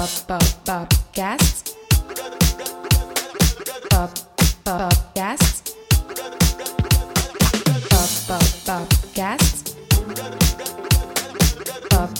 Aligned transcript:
Pop 0.00 0.08
Pop 0.26 0.42
Popcast. 0.64 1.76
Pop 3.90 4.10
Pop 4.64 4.92
Popcast. 5.04 5.74
Pop. 11.90 12.10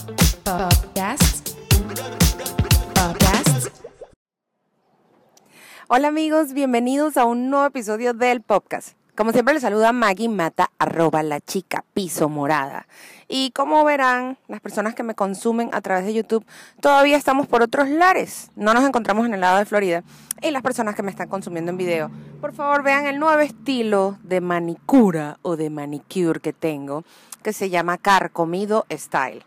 Hola 5.88 6.08
amigos, 6.08 6.52
bienvenidos 6.52 7.16
a 7.16 7.24
un 7.24 7.48
nuevo 7.48 7.64
episodio 7.64 8.12
del 8.12 8.42
podcast. 8.42 8.99
Como 9.20 9.32
siempre 9.32 9.52
les 9.52 9.62
saluda 9.62 9.92
Maggie 9.92 10.30
Mata, 10.30 10.70
arroba 10.78 11.22
la 11.22 11.40
chica 11.40 11.84
piso 11.92 12.30
morada. 12.30 12.86
Y 13.28 13.50
como 13.50 13.84
verán, 13.84 14.38
las 14.48 14.62
personas 14.62 14.94
que 14.94 15.02
me 15.02 15.14
consumen 15.14 15.68
a 15.74 15.82
través 15.82 16.06
de 16.06 16.14
YouTube, 16.14 16.42
todavía 16.80 17.18
estamos 17.18 17.46
por 17.46 17.60
otros 17.60 17.90
lares. 17.90 18.50
No 18.56 18.72
nos 18.72 18.82
encontramos 18.82 19.26
en 19.26 19.34
el 19.34 19.42
lado 19.42 19.58
de 19.58 19.66
Florida. 19.66 20.04
Y 20.40 20.50
las 20.52 20.62
personas 20.62 20.94
que 20.94 21.02
me 21.02 21.10
están 21.10 21.28
consumiendo 21.28 21.70
en 21.70 21.76
video, 21.76 22.10
por 22.40 22.54
favor 22.54 22.82
vean 22.82 23.04
el 23.04 23.18
nuevo 23.18 23.42
estilo 23.42 24.16
de 24.22 24.40
manicura 24.40 25.36
o 25.42 25.58
de 25.58 25.68
manicure 25.68 26.40
que 26.40 26.54
tengo, 26.54 27.04
que 27.42 27.52
se 27.52 27.68
llama 27.68 27.98
Carcomido 27.98 28.86
Style. 28.90 29.44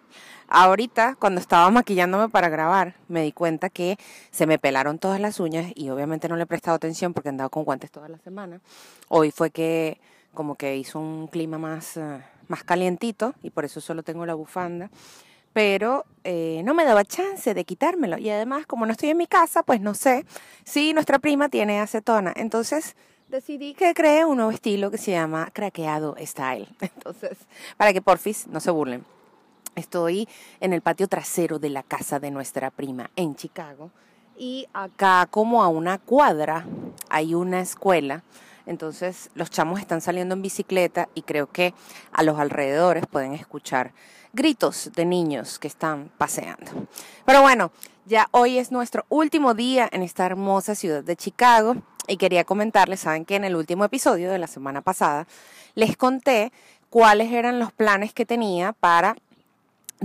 Ahorita, 0.55 1.15
cuando 1.17 1.41
estaba 1.41 1.71
maquillándome 1.71 2.29
para 2.29 2.47
grabar, 2.47 2.93
me 3.07 3.23
di 3.23 3.31
cuenta 3.31 3.71
que 3.71 3.97
se 4.29 4.45
me 4.45 4.59
pelaron 4.59 4.99
todas 4.99 5.19
las 5.19 5.39
uñas 5.39 5.71
y 5.73 5.89
obviamente 5.89 6.29
no 6.29 6.35
le 6.35 6.43
he 6.43 6.45
prestado 6.45 6.75
atención 6.75 7.11
porque 7.11 7.29
he 7.29 7.31
andado 7.31 7.49
con 7.49 7.63
guantes 7.63 7.89
toda 7.89 8.07
la 8.07 8.19
semana. 8.19 8.61
Hoy 9.07 9.31
fue 9.31 9.49
que 9.49 9.99
como 10.31 10.53
que 10.53 10.77
hizo 10.77 10.99
un 10.99 11.25
clima 11.25 11.57
más, 11.57 11.97
eh, 11.97 12.21
más 12.49 12.63
calientito 12.63 13.33
y 13.41 13.49
por 13.49 13.65
eso 13.65 13.81
solo 13.81 14.03
tengo 14.03 14.27
la 14.27 14.35
bufanda. 14.35 14.91
Pero 15.53 16.05
eh, 16.23 16.61
no 16.63 16.75
me 16.75 16.85
daba 16.85 17.03
chance 17.03 17.55
de 17.55 17.65
quitármelo. 17.65 18.19
Y 18.19 18.29
además, 18.29 18.67
como 18.67 18.85
no 18.85 18.91
estoy 18.91 19.09
en 19.09 19.17
mi 19.17 19.25
casa, 19.25 19.63
pues 19.63 19.81
no 19.81 19.95
sé 19.95 20.23
si 20.65 20.93
nuestra 20.93 21.17
prima 21.17 21.49
tiene 21.49 21.79
acetona. 21.79 22.31
Entonces 22.35 22.95
decidí 23.27 23.73
que 23.73 23.95
creé 23.95 24.23
un 24.23 24.35
nuevo 24.37 24.51
estilo 24.51 24.91
que 24.91 24.99
se 24.99 25.09
llama 25.09 25.49
craqueado 25.51 26.15
style. 26.19 26.67
Entonces, 26.79 27.39
para 27.75 27.91
que 27.91 28.03
porfis 28.03 28.45
no 28.45 28.59
se 28.59 28.69
burlen. 28.69 29.03
Estoy 29.75 30.27
en 30.59 30.73
el 30.73 30.81
patio 30.81 31.07
trasero 31.07 31.59
de 31.59 31.69
la 31.69 31.83
casa 31.83 32.19
de 32.19 32.31
nuestra 32.31 32.69
prima 32.69 33.09
en 33.15 33.35
Chicago 33.35 33.91
y 34.37 34.67
acá 34.73 35.27
como 35.29 35.63
a 35.63 35.67
una 35.67 35.97
cuadra 35.97 36.65
hay 37.09 37.33
una 37.33 37.59
escuela. 37.59 38.23
Entonces 38.65 39.29
los 39.33 39.49
chamos 39.49 39.79
están 39.79 40.01
saliendo 40.01 40.35
en 40.35 40.41
bicicleta 40.41 41.09
y 41.15 41.23
creo 41.23 41.47
que 41.47 41.73
a 42.11 42.23
los 42.23 42.39
alrededores 42.39 43.05
pueden 43.07 43.33
escuchar 43.33 43.93
gritos 44.31 44.91
de 44.95 45.05
niños 45.05 45.59
que 45.59 45.67
están 45.67 46.11
paseando. 46.17 46.71
Pero 47.25 47.41
bueno, 47.41 47.71
ya 48.05 48.27
hoy 48.31 48.57
es 48.57 48.71
nuestro 48.71 49.05
último 49.09 49.53
día 49.53 49.89
en 49.91 50.01
esta 50.01 50.25
hermosa 50.25 50.75
ciudad 50.75 51.03
de 51.03 51.15
Chicago 51.15 51.75
y 52.07 52.17
quería 52.17 52.43
comentarles, 52.43 53.01
saben 53.01 53.25
que 53.25 53.35
en 53.35 53.43
el 53.43 53.55
último 53.55 53.85
episodio 53.85 54.31
de 54.31 54.37
la 54.37 54.47
semana 54.47 54.81
pasada 54.81 55.27
les 55.75 55.97
conté 55.97 56.51
cuáles 56.89 57.31
eran 57.31 57.59
los 57.59 57.71
planes 57.71 58.13
que 58.13 58.25
tenía 58.25 58.73
para 58.73 59.15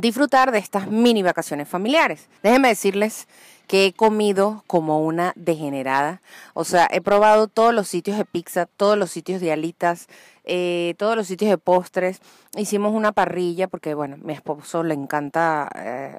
disfrutar 0.01 0.53
de 0.53 0.59
estas 0.59 0.89
mini 0.89 1.23
vacaciones 1.23 1.69
familiares. 1.69 2.29
Déjenme 2.43 2.69
decirles 2.69 3.27
que 3.67 3.87
he 3.87 3.93
comido 3.93 4.65
como 4.67 5.03
una 5.03 5.33
degenerada. 5.37 6.23
O 6.55 6.65
sea, 6.65 6.89
he 6.91 7.01
probado 7.01 7.49
todos 7.49 7.75
los 7.75 7.89
sitios 7.89 8.17
de 8.17 8.25
pizza, 8.25 8.67
todos 8.67 8.97
los 8.97 9.11
sitios 9.11 9.41
de 9.41 9.53
alitas, 9.53 10.09
eh, 10.51 10.95
todos 10.97 11.15
los 11.15 11.27
sitios 11.27 11.51
de 11.51 11.59
postres. 11.59 12.21
Hicimos 12.57 12.95
una 12.95 13.13
parrilla 13.13 13.69
porque, 13.69 13.93
bueno, 13.93 14.17
mi 14.17 14.33
esposo 14.33 14.83
le 14.83 14.95
encanta 14.95 15.69
eh, 15.77 16.19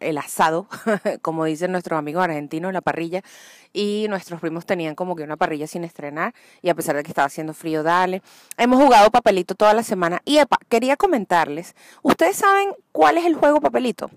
el 0.00 0.16
asado, 0.16 0.66
como 1.22 1.44
dicen 1.44 1.72
nuestros 1.72 1.98
amigos 1.98 2.24
argentinos, 2.24 2.72
la 2.72 2.80
parrilla. 2.80 3.22
Y 3.74 4.06
nuestros 4.08 4.40
primos 4.40 4.64
tenían 4.64 4.94
como 4.94 5.14
que 5.14 5.22
una 5.22 5.36
parrilla 5.36 5.66
sin 5.66 5.84
estrenar. 5.84 6.34
Y 6.62 6.70
a 6.70 6.74
pesar 6.74 6.96
de 6.96 7.02
que 7.02 7.10
estaba 7.10 7.26
haciendo 7.26 7.52
frío, 7.52 7.82
dale. 7.82 8.22
Hemos 8.56 8.82
jugado 8.82 9.10
papelito 9.10 9.54
toda 9.54 9.74
la 9.74 9.82
semana. 9.82 10.22
Y 10.24 10.38
epa, 10.38 10.56
quería 10.70 10.96
comentarles, 10.96 11.76
¿ustedes 12.02 12.36
saben 12.36 12.70
cuál 12.92 13.18
es 13.18 13.26
el 13.26 13.34
juego 13.34 13.60
papelito? 13.60 14.10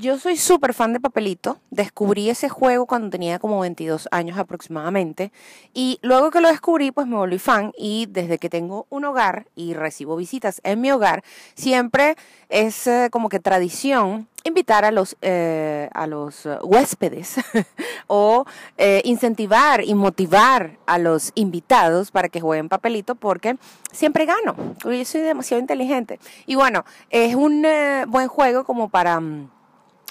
Yo 0.00 0.18
soy 0.18 0.38
súper 0.38 0.72
fan 0.72 0.94
de 0.94 1.00
Papelito. 1.00 1.58
Descubrí 1.68 2.30
ese 2.30 2.48
juego 2.48 2.86
cuando 2.86 3.10
tenía 3.10 3.38
como 3.38 3.60
22 3.60 4.08
años 4.10 4.38
aproximadamente. 4.38 5.30
Y 5.74 5.98
luego 6.00 6.30
que 6.30 6.40
lo 6.40 6.48
descubrí, 6.48 6.90
pues 6.90 7.06
me 7.06 7.16
volví 7.16 7.38
fan. 7.38 7.72
Y 7.76 8.06
desde 8.08 8.38
que 8.38 8.48
tengo 8.48 8.86
un 8.88 9.04
hogar 9.04 9.48
y 9.54 9.74
recibo 9.74 10.16
visitas 10.16 10.62
en 10.64 10.80
mi 10.80 10.90
hogar, 10.90 11.22
siempre 11.54 12.16
es 12.48 12.86
eh, 12.86 13.08
como 13.12 13.28
que 13.28 13.40
tradición 13.40 14.26
invitar 14.42 14.86
a 14.86 14.90
los, 14.90 15.18
eh, 15.20 15.90
a 15.92 16.06
los 16.06 16.48
huéspedes 16.62 17.34
o 18.06 18.46
eh, 18.78 19.02
incentivar 19.04 19.84
y 19.84 19.92
motivar 19.92 20.78
a 20.86 20.96
los 20.96 21.30
invitados 21.34 22.10
para 22.10 22.30
que 22.30 22.40
jueguen 22.40 22.70
papelito 22.70 23.16
porque 23.16 23.58
siempre 23.92 24.24
gano. 24.24 24.56
Yo 24.82 25.04
soy 25.04 25.20
demasiado 25.20 25.60
inteligente. 25.60 26.18
Y 26.46 26.54
bueno, 26.54 26.86
es 27.10 27.34
un 27.34 27.66
buen 28.08 28.28
juego 28.28 28.64
como 28.64 28.88
para... 28.88 29.20
mm, 29.20 29.59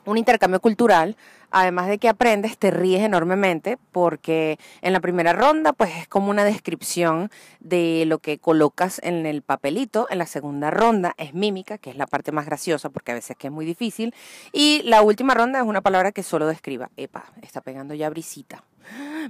un 0.05 0.17
intercambio 0.17 0.59
cultural, 0.59 1.15
además 1.51 1.87
de 1.87 1.97
que 1.97 2.09
aprendes, 2.09 2.57
te 2.57 2.71
ríes 2.71 3.01
enormemente, 3.01 3.77
porque 3.91 4.59
en 4.81 4.93
la 4.93 4.99
primera 4.99 5.33
ronda, 5.33 5.73
pues 5.73 5.95
es 5.97 6.07
como 6.07 6.29
una 6.29 6.43
descripción 6.43 7.29
de 7.59 8.03
lo 8.07 8.19
que 8.19 8.37
colocas 8.37 8.99
en 9.03 9.25
el 9.25 9.41
papelito. 9.41 10.07
En 10.09 10.17
la 10.17 10.25
segunda 10.25 10.71
ronda 10.71 11.13
es 11.17 11.33
mímica, 11.33 11.77
que 11.77 11.89
es 11.89 11.95
la 11.95 12.07
parte 12.07 12.31
más 12.31 12.45
graciosa, 12.45 12.89
porque 12.89 13.11
a 13.11 13.15
veces 13.15 13.35
que 13.37 13.47
es 13.47 13.53
muy 13.53 13.65
difícil. 13.65 14.13
Y 14.51 14.81
la 14.83 15.01
última 15.01 15.33
ronda 15.33 15.59
es 15.59 15.65
una 15.65 15.81
palabra 15.81 16.11
que 16.11 16.23
solo 16.23 16.47
describa. 16.47 16.89
Epa, 16.97 17.25
está 17.41 17.61
pegando 17.61 17.93
ya 17.93 18.09
brisita. 18.09 18.63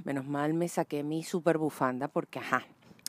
Menos 0.04 0.26
mal 0.26 0.54
me 0.54 0.68
saqué 0.68 1.02
mi 1.02 1.22
super 1.22 1.58
bufanda, 1.58 2.08
porque 2.08 2.38
ajá, 2.38 2.64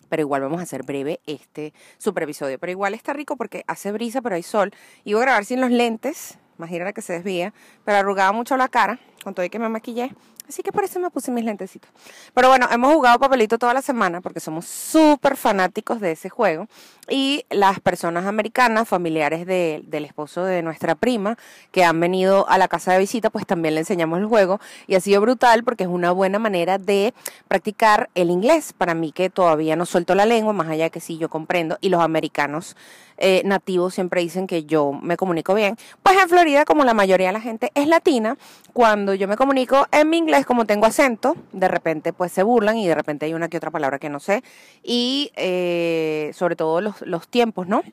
pero 0.10 0.22
igual 0.24 0.42
vamos 0.42 0.60
a 0.60 0.64
hacer 0.64 0.84
breve 0.84 1.22
este 1.26 1.74
super 1.98 2.24
episodio. 2.24 2.60
Pero 2.60 2.72
igual 2.72 2.94
está 2.94 3.14
rico 3.14 3.38
porque 3.38 3.64
hace 3.68 3.94
brisa, 3.94 4.22
pero 4.22 4.36
hay 4.36 4.44
sol. 4.44 4.74
Iba 5.06 5.22
a 5.22 5.24
grabar 5.24 5.46
sin 5.46 5.62
los 5.62 5.72
lentes, 5.72 6.38
imagínate 6.62 6.94
que 6.94 7.02
se 7.02 7.14
desvía, 7.14 7.54
pero 7.84 7.98
arrugaba 7.98 8.32
mucho 8.32 8.56
la 8.56 8.68
cara 8.68 9.00
con 9.24 9.34
todo 9.34 9.46
y 9.46 9.50
que 9.50 9.60
me 9.60 9.70
maquillé. 9.70 10.14
Así 10.50 10.64
que 10.64 10.72
por 10.74 10.84
eso 10.84 11.00
me 11.00 11.10
puse 11.10 11.32
mis 11.32 11.46
lentecitos. 11.46 11.90
Pero 12.34 12.50
bueno, 12.50 12.68
hemos 12.72 12.94
jugado 12.94 13.18
papelito 13.20 13.58
toda 13.58 13.74
la 13.74 13.82
semana 13.82 14.20
porque 14.20 14.42
somos 14.42 14.66
súper 14.66 15.38
fanáticos 15.38 16.02
de 16.02 16.12
ese 16.12 16.30
juego. 16.30 16.68
Y 17.08 17.46
las 17.50 17.80
personas 17.80 18.26
americanas, 18.26 18.88
familiares 18.90 19.46
de- 19.46 19.82
del 19.86 20.04
esposo 20.04 20.44
de 20.44 20.62
nuestra 20.62 20.96
prima, 20.96 21.38
que 21.72 21.86
han 21.86 21.98
venido 22.02 22.50
a 22.50 22.58
la 22.58 22.68
casa 22.68 22.92
de 22.92 23.00
visita, 23.00 23.30
pues 23.30 23.46
también 23.46 23.76
le 23.76 23.82
enseñamos 23.82 24.20
el 24.20 24.26
juego. 24.26 24.60
Y 24.88 24.96
ha 24.96 25.00
sido 25.00 25.22
brutal 25.22 25.64
porque 25.64 25.84
es 25.86 25.90
una 25.90 26.12
buena 26.12 26.38
manera 26.38 26.78
de 26.78 27.14
practicar 27.48 28.10
el 28.14 28.30
inglés. 28.30 28.74
Para 28.74 28.94
mí 28.94 29.14
que 29.14 29.30
todavía 29.30 29.78
no 29.78 29.86
suelto 29.86 30.16
la 30.16 30.26
lengua, 30.26 30.52
más 30.52 30.68
allá 30.68 30.86
de 30.86 30.92
que 30.92 31.00
sí 31.00 31.18
yo 31.18 31.30
comprendo. 31.30 31.78
Y 31.80 31.90
los 31.90 32.02
americanos 32.02 32.76
eh, 33.24 33.44
nativos 33.46 33.94
siempre 33.94 34.22
dicen 34.22 34.48
que 34.48 34.66
yo 34.66 34.92
me 34.92 35.16
comunico 35.16 35.54
bien. 35.54 35.78
Pues 36.02 36.18
en 36.20 36.28
Florida, 36.28 36.66
como 36.66 36.84
la 36.84 36.96
mayoría 36.96 37.28
de 37.28 37.34
la 37.34 37.40
gente 37.40 37.72
es 37.76 37.88
latina, 37.88 38.36
cuando 38.74 39.14
yo 39.14 39.28
me 39.28 39.38
comunico 39.38 39.88
en 39.92 40.10
mi 40.10 40.18
inglés, 40.18 40.46
como 40.46 40.66
tengo 40.66 40.88
acento, 40.88 41.36
de 41.52 41.68
repente 41.68 42.14
pues 42.14 42.32
se 42.32 42.42
burlan 42.42 42.78
y 42.78 42.88
de 42.88 42.96
repente 42.96 43.28
hay 43.28 43.36
una 43.36 43.48
que 43.48 43.58
otra 43.58 43.70
palabra 43.70 44.00
que 44.00 44.10
no 44.10 44.20
sé. 44.20 44.44
Y 44.84 45.32
eh, 45.36 46.32
sobre 46.34 46.56
todo 46.56 46.82
los, 46.82 47.02
los 47.02 47.28
tiempos, 47.28 47.68
¿no? 47.68 47.84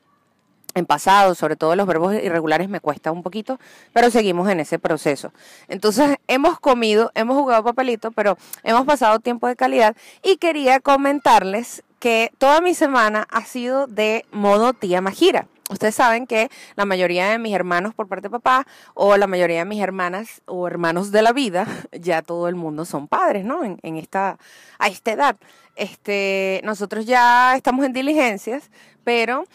en 0.75 0.85
pasado, 0.85 1.35
sobre 1.35 1.55
todo 1.55 1.75
los 1.75 1.87
verbos 1.87 2.13
irregulares 2.13 2.69
me 2.69 2.79
cuesta 2.79 3.11
un 3.11 3.23
poquito, 3.23 3.59
pero 3.93 4.09
seguimos 4.11 4.49
en 4.49 4.59
ese 4.59 4.79
proceso. 4.79 5.33
Entonces, 5.67 6.17
hemos 6.27 6.59
comido, 6.59 7.11
hemos 7.15 7.37
jugado 7.37 7.63
papelito, 7.63 8.11
pero 8.11 8.37
hemos 8.63 8.85
pasado 8.85 9.19
tiempo 9.19 9.47
de 9.47 9.55
calidad 9.55 9.95
y 10.23 10.37
quería 10.37 10.79
comentarles 10.79 11.83
que 11.99 12.31
toda 12.37 12.61
mi 12.61 12.73
semana 12.73 13.27
ha 13.29 13.45
sido 13.45 13.87
de 13.87 14.25
modo 14.31 14.73
tía 14.73 15.01
Majira. 15.01 15.47
Ustedes 15.69 15.93
saben 15.93 16.25
que 16.25 16.49
la 16.75 16.85
mayoría 16.85 17.29
de 17.29 17.37
mis 17.37 17.53
hermanos 17.53 17.93
por 17.93 18.07
parte 18.07 18.23
de 18.23 18.31
papá 18.31 18.65
o 18.95 19.17
la 19.17 19.27
mayoría 19.27 19.59
de 19.59 19.65
mis 19.65 19.81
hermanas 19.81 20.41
o 20.45 20.67
hermanos 20.67 21.11
de 21.11 21.21
la 21.21 21.31
vida, 21.31 21.67
ya 21.91 22.23
todo 22.23 22.47
el 22.47 22.55
mundo 22.55 22.85
son 22.85 23.07
padres, 23.07 23.45
¿no? 23.45 23.63
En, 23.63 23.77
en 23.83 23.97
esta, 23.97 24.39
a 24.79 24.87
esta 24.87 25.11
edad. 25.11 25.35
Este, 25.75 26.61
nosotros 26.63 27.05
ya 27.05 27.55
estamos 27.55 27.85
en 27.85 27.93
diligencias, 27.93 28.71
pero 29.03 29.45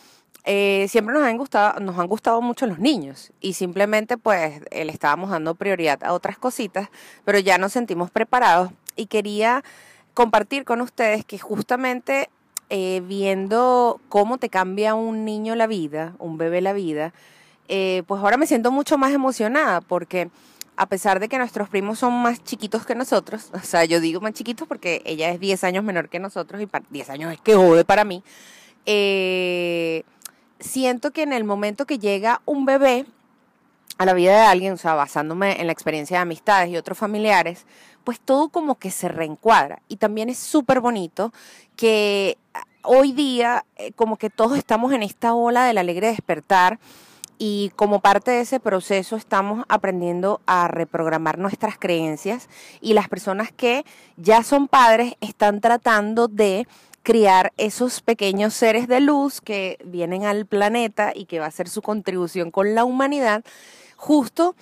eh, 0.44 0.86
siempre 0.88 1.14
nos 1.14 1.24
han 1.24 1.36
gustado, 1.38 1.80
nos 1.80 1.98
han 1.98 2.06
gustado 2.06 2.42
mucho 2.42 2.66
los 2.66 2.78
niños 2.78 3.32
y 3.40 3.54
simplemente 3.54 4.18
pues 4.18 4.60
le 4.70 4.92
estábamos 4.92 5.30
dando 5.30 5.54
prioridad 5.54 6.04
a 6.04 6.12
otras 6.12 6.38
cositas, 6.38 6.90
pero 7.24 7.38
ya 7.38 7.56
nos 7.56 7.72
sentimos 7.72 8.10
preparados 8.10 8.70
y 8.94 9.06
quería 9.06 9.64
compartir 10.14 10.64
con 10.64 10.80
ustedes 10.80 11.24
que 11.24 11.38
justamente 11.38 12.30
eh, 12.70 13.02
viendo 13.06 14.00
cómo 14.08 14.38
te 14.38 14.48
cambia 14.48 14.94
un 14.94 15.24
niño 15.24 15.54
la 15.54 15.66
vida, 15.66 16.14
un 16.18 16.38
bebé 16.38 16.60
la 16.60 16.72
vida, 16.72 17.12
eh, 17.68 18.02
pues 18.06 18.20
ahora 18.22 18.36
me 18.36 18.46
siento 18.46 18.70
mucho 18.70 18.96
más 18.98 19.12
emocionada 19.12 19.80
porque 19.80 20.30
a 20.76 20.86
pesar 20.86 21.20
de 21.20 21.28
que 21.28 21.38
nuestros 21.38 21.68
primos 21.68 21.98
son 21.98 22.12
más 22.14 22.42
chiquitos 22.42 22.84
que 22.86 22.94
nosotros, 22.94 23.50
o 23.54 23.58
sea, 23.60 23.84
yo 23.84 24.00
digo 24.00 24.20
más 24.20 24.32
chiquitos 24.32 24.66
porque 24.66 25.02
ella 25.04 25.30
es 25.30 25.40
10 25.40 25.62
años 25.64 25.84
menor 25.84 26.08
que 26.08 26.18
nosotros 26.18 26.60
y 26.62 26.66
pa- 26.66 26.82
10 26.90 27.10
años 27.10 27.32
es 27.32 27.40
que 27.40 27.54
jode 27.54 27.84
para 27.84 28.04
mí, 28.04 28.22
eh, 28.86 30.02
siento 30.60 31.10
que 31.10 31.22
en 31.22 31.32
el 31.32 31.44
momento 31.44 31.86
que 31.86 31.98
llega 31.98 32.40
un 32.44 32.64
bebé, 32.64 33.06
a 33.96 34.04
la 34.06 34.12
vida 34.12 34.32
de 34.32 34.46
alguien, 34.46 34.72
o 34.72 34.76
sea, 34.76 34.94
basándome 34.94 35.60
en 35.60 35.66
la 35.68 35.72
experiencia 35.72 36.16
de 36.16 36.22
amistades 36.22 36.68
y 36.68 36.76
otros 36.76 36.98
familiares, 36.98 37.64
pues 38.04 38.20
todo 38.20 38.50
como 38.50 38.76
que 38.76 38.90
se 38.90 39.08
reencuadra. 39.08 39.82
Y 39.88 39.96
también 39.96 40.28
es 40.28 40.38
súper 40.38 40.80
bonito 40.80 41.32
que 41.76 42.38
hoy 42.82 43.12
día 43.12 43.64
eh, 43.76 43.92
como 43.92 44.16
que 44.16 44.30
todos 44.30 44.56
estamos 44.58 44.92
en 44.92 45.02
esta 45.02 45.34
ola 45.34 45.64
del 45.64 45.78
alegre 45.78 46.08
despertar 46.08 46.78
y 47.38 47.72
como 47.76 48.00
parte 48.00 48.30
de 48.30 48.40
ese 48.42 48.60
proceso 48.60 49.16
estamos 49.16 49.64
aprendiendo 49.68 50.40
a 50.46 50.68
reprogramar 50.68 51.38
nuestras 51.38 51.78
creencias 51.78 52.48
y 52.80 52.92
las 52.92 53.08
personas 53.08 53.50
que 53.50 53.84
ya 54.16 54.42
son 54.42 54.68
padres 54.68 55.14
están 55.20 55.60
tratando 55.60 56.28
de 56.28 56.68
criar 57.02 57.52
esos 57.56 58.00
pequeños 58.00 58.54
seres 58.54 58.88
de 58.88 59.00
luz 59.00 59.40
que 59.40 59.78
vienen 59.84 60.24
al 60.24 60.46
planeta 60.46 61.12
y 61.14 61.26
que 61.26 61.40
va 61.40 61.46
a 61.46 61.50
ser 61.50 61.68
su 61.68 61.82
contribución 61.82 62.50
con 62.50 62.74
la 62.74 62.84
humanidad, 62.84 63.44
justo 63.96 64.54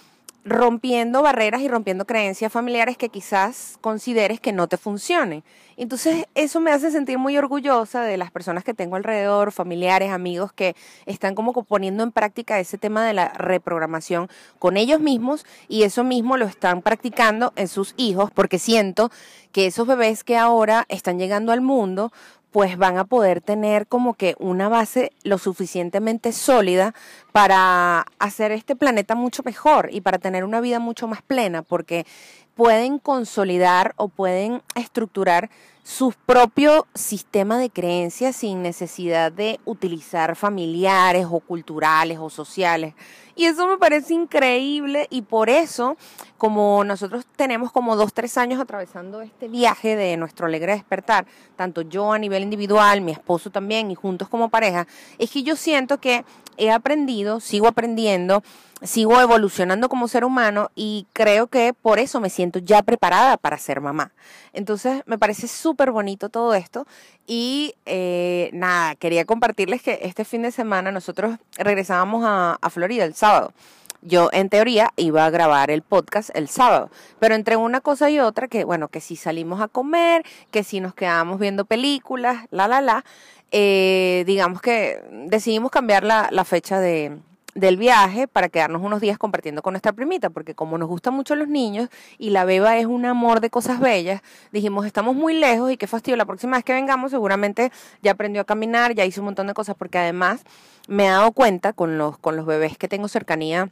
rompiendo 0.44 1.22
barreras 1.22 1.60
y 1.62 1.68
rompiendo 1.68 2.04
creencias 2.04 2.52
familiares 2.52 2.96
que 2.96 3.08
quizás 3.08 3.78
consideres 3.80 4.40
que 4.40 4.52
no 4.52 4.66
te 4.66 4.76
funcionen. 4.76 5.44
Entonces 5.76 6.26
eso 6.34 6.60
me 6.60 6.72
hace 6.72 6.90
sentir 6.90 7.18
muy 7.18 7.36
orgullosa 7.38 8.02
de 8.02 8.16
las 8.16 8.30
personas 8.30 8.64
que 8.64 8.74
tengo 8.74 8.96
alrededor, 8.96 9.52
familiares, 9.52 10.10
amigos 10.10 10.52
que 10.52 10.74
están 11.06 11.34
como 11.34 11.52
poniendo 11.64 12.02
en 12.02 12.12
práctica 12.12 12.58
ese 12.58 12.76
tema 12.76 13.06
de 13.06 13.14
la 13.14 13.28
reprogramación 13.28 14.28
con 14.58 14.76
ellos 14.76 15.00
mismos 15.00 15.46
y 15.68 15.84
eso 15.84 16.04
mismo 16.04 16.36
lo 16.36 16.46
están 16.46 16.82
practicando 16.82 17.52
en 17.56 17.68
sus 17.68 17.94
hijos 17.96 18.30
porque 18.32 18.58
siento 18.58 19.10
que 19.52 19.66
esos 19.66 19.86
bebés 19.86 20.24
que 20.24 20.36
ahora 20.36 20.86
están 20.88 21.18
llegando 21.18 21.52
al 21.52 21.60
mundo 21.60 22.12
pues 22.52 22.76
van 22.76 22.98
a 22.98 23.04
poder 23.04 23.40
tener 23.40 23.86
como 23.86 24.14
que 24.14 24.36
una 24.38 24.68
base 24.68 25.10
lo 25.24 25.38
suficientemente 25.38 26.32
sólida 26.32 26.94
para 27.32 28.06
hacer 28.18 28.52
este 28.52 28.76
planeta 28.76 29.14
mucho 29.14 29.42
mejor 29.42 29.88
y 29.90 30.02
para 30.02 30.18
tener 30.18 30.44
una 30.44 30.60
vida 30.60 30.78
mucho 30.78 31.08
más 31.08 31.22
plena, 31.22 31.62
porque 31.62 32.06
pueden 32.54 32.98
consolidar 32.98 33.94
o 33.96 34.08
pueden 34.08 34.62
estructurar 34.74 35.50
su 35.82 36.14
propio 36.26 36.86
sistema 36.94 37.58
de 37.58 37.70
creencias 37.70 38.36
sin 38.36 38.62
necesidad 38.62 39.32
de 39.32 39.58
utilizar 39.64 40.36
familiares 40.36 41.26
o 41.28 41.40
culturales 41.40 42.18
o 42.20 42.30
sociales. 42.30 42.94
Y 43.34 43.46
eso 43.46 43.66
me 43.66 43.78
parece 43.78 44.14
increíble 44.14 45.06
y 45.10 45.22
por 45.22 45.48
eso, 45.48 45.96
como 46.36 46.84
nosotros 46.84 47.24
tenemos 47.36 47.72
como 47.72 47.96
dos, 47.96 48.12
tres 48.12 48.36
años 48.36 48.60
atravesando 48.60 49.22
este 49.22 49.48
viaje 49.48 49.96
de 49.96 50.16
nuestro 50.16 50.46
alegre 50.46 50.72
despertar, 50.72 51.26
tanto 51.56 51.82
yo 51.82 52.12
a 52.12 52.18
nivel 52.18 52.42
individual, 52.42 53.00
mi 53.00 53.12
esposo 53.12 53.50
también 53.50 53.90
y 53.90 53.94
juntos 53.94 54.28
como 54.28 54.48
pareja, 54.48 54.86
es 55.18 55.30
que 55.30 55.42
yo 55.42 55.56
siento 55.56 55.98
que 55.98 56.24
he 56.58 56.70
aprendido, 56.70 57.40
sigo 57.40 57.66
aprendiendo, 57.66 58.42
sigo 58.82 59.20
evolucionando 59.20 59.88
como 59.88 60.08
ser 60.08 60.24
humano 60.24 60.70
y 60.74 61.06
creo 61.12 61.46
que 61.46 61.72
por 61.72 61.98
eso 61.98 62.20
me 62.20 62.30
siento 62.30 62.58
ya 62.58 62.82
preparada 62.82 63.36
para 63.36 63.58
ser 63.58 63.80
mamá. 63.80 64.12
Entonces 64.52 65.02
me 65.06 65.18
parece 65.18 65.48
súper 65.48 65.90
bonito 65.90 66.28
todo 66.28 66.54
esto 66.54 66.86
y 67.26 67.74
eh, 67.86 68.50
nada, 68.52 68.94
quería 68.96 69.24
compartirles 69.24 69.82
que 69.82 70.00
este 70.02 70.24
fin 70.24 70.42
de 70.42 70.52
semana 70.52 70.90
nosotros 70.92 71.36
regresábamos 71.56 72.24
a, 72.26 72.58
Florida 72.70 73.04
el 73.04 73.14
sábado. 73.14 73.52
Yo 74.00 74.30
en 74.32 74.48
teoría 74.48 74.92
iba 74.96 75.24
a 75.24 75.30
grabar 75.30 75.70
el 75.70 75.82
podcast 75.82 76.30
el 76.34 76.48
sábado, 76.48 76.90
pero 77.20 77.36
entre 77.36 77.56
una 77.56 77.80
cosa 77.80 78.10
y 78.10 78.18
otra, 78.18 78.48
que 78.48 78.64
bueno, 78.64 78.88
que 78.88 79.00
si 79.00 79.14
salimos 79.14 79.60
a 79.60 79.68
comer, 79.68 80.24
que 80.50 80.64
si 80.64 80.80
nos 80.80 80.94
quedamos 80.94 81.38
viendo 81.38 81.64
películas, 81.66 82.46
la, 82.50 82.66
la, 82.66 82.80
la, 82.80 83.04
eh, 83.52 84.24
digamos 84.26 84.60
que 84.60 85.00
decidimos 85.28 85.70
cambiar 85.70 86.02
la 86.02 86.44
fecha 86.44 86.80
de, 86.80 87.20
del 87.54 87.76
viaje 87.76 88.28
para 88.28 88.48
quedarnos 88.48 88.82
unos 88.82 89.00
días 89.00 89.18
compartiendo 89.18 89.62
con 89.62 89.72
nuestra 89.72 89.92
primita, 89.92 90.30
porque 90.30 90.54
como 90.54 90.78
nos 90.78 90.88
gustan 90.88 91.14
mucho 91.14 91.34
los 91.34 91.48
niños 91.48 91.88
y 92.18 92.30
la 92.30 92.44
beba 92.44 92.78
es 92.78 92.86
un 92.86 93.04
amor 93.04 93.40
de 93.40 93.50
cosas 93.50 93.78
bellas, 93.78 94.22
dijimos, 94.52 94.86
estamos 94.86 95.14
muy 95.14 95.34
lejos 95.34 95.70
y 95.70 95.76
qué 95.76 95.86
fastidio, 95.86 96.16
la 96.16 96.24
próxima 96.24 96.56
vez 96.56 96.64
que 96.64 96.72
vengamos 96.72 97.10
seguramente 97.10 97.70
ya 98.02 98.12
aprendió 98.12 98.42
a 98.42 98.44
caminar, 98.44 98.94
ya 98.94 99.04
hizo 99.04 99.20
un 99.20 99.26
montón 99.26 99.46
de 99.46 99.54
cosas, 99.54 99.76
porque 99.76 99.98
además 99.98 100.44
me 100.88 101.06
he 101.06 101.10
dado 101.10 101.32
cuenta 101.32 101.72
con 101.72 101.98
los, 101.98 102.18
con 102.18 102.36
los 102.36 102.46
bebés 102.46 102.78
que 102.78 102.88
tengo 102.88 103.08
cercanía 103.08 103.70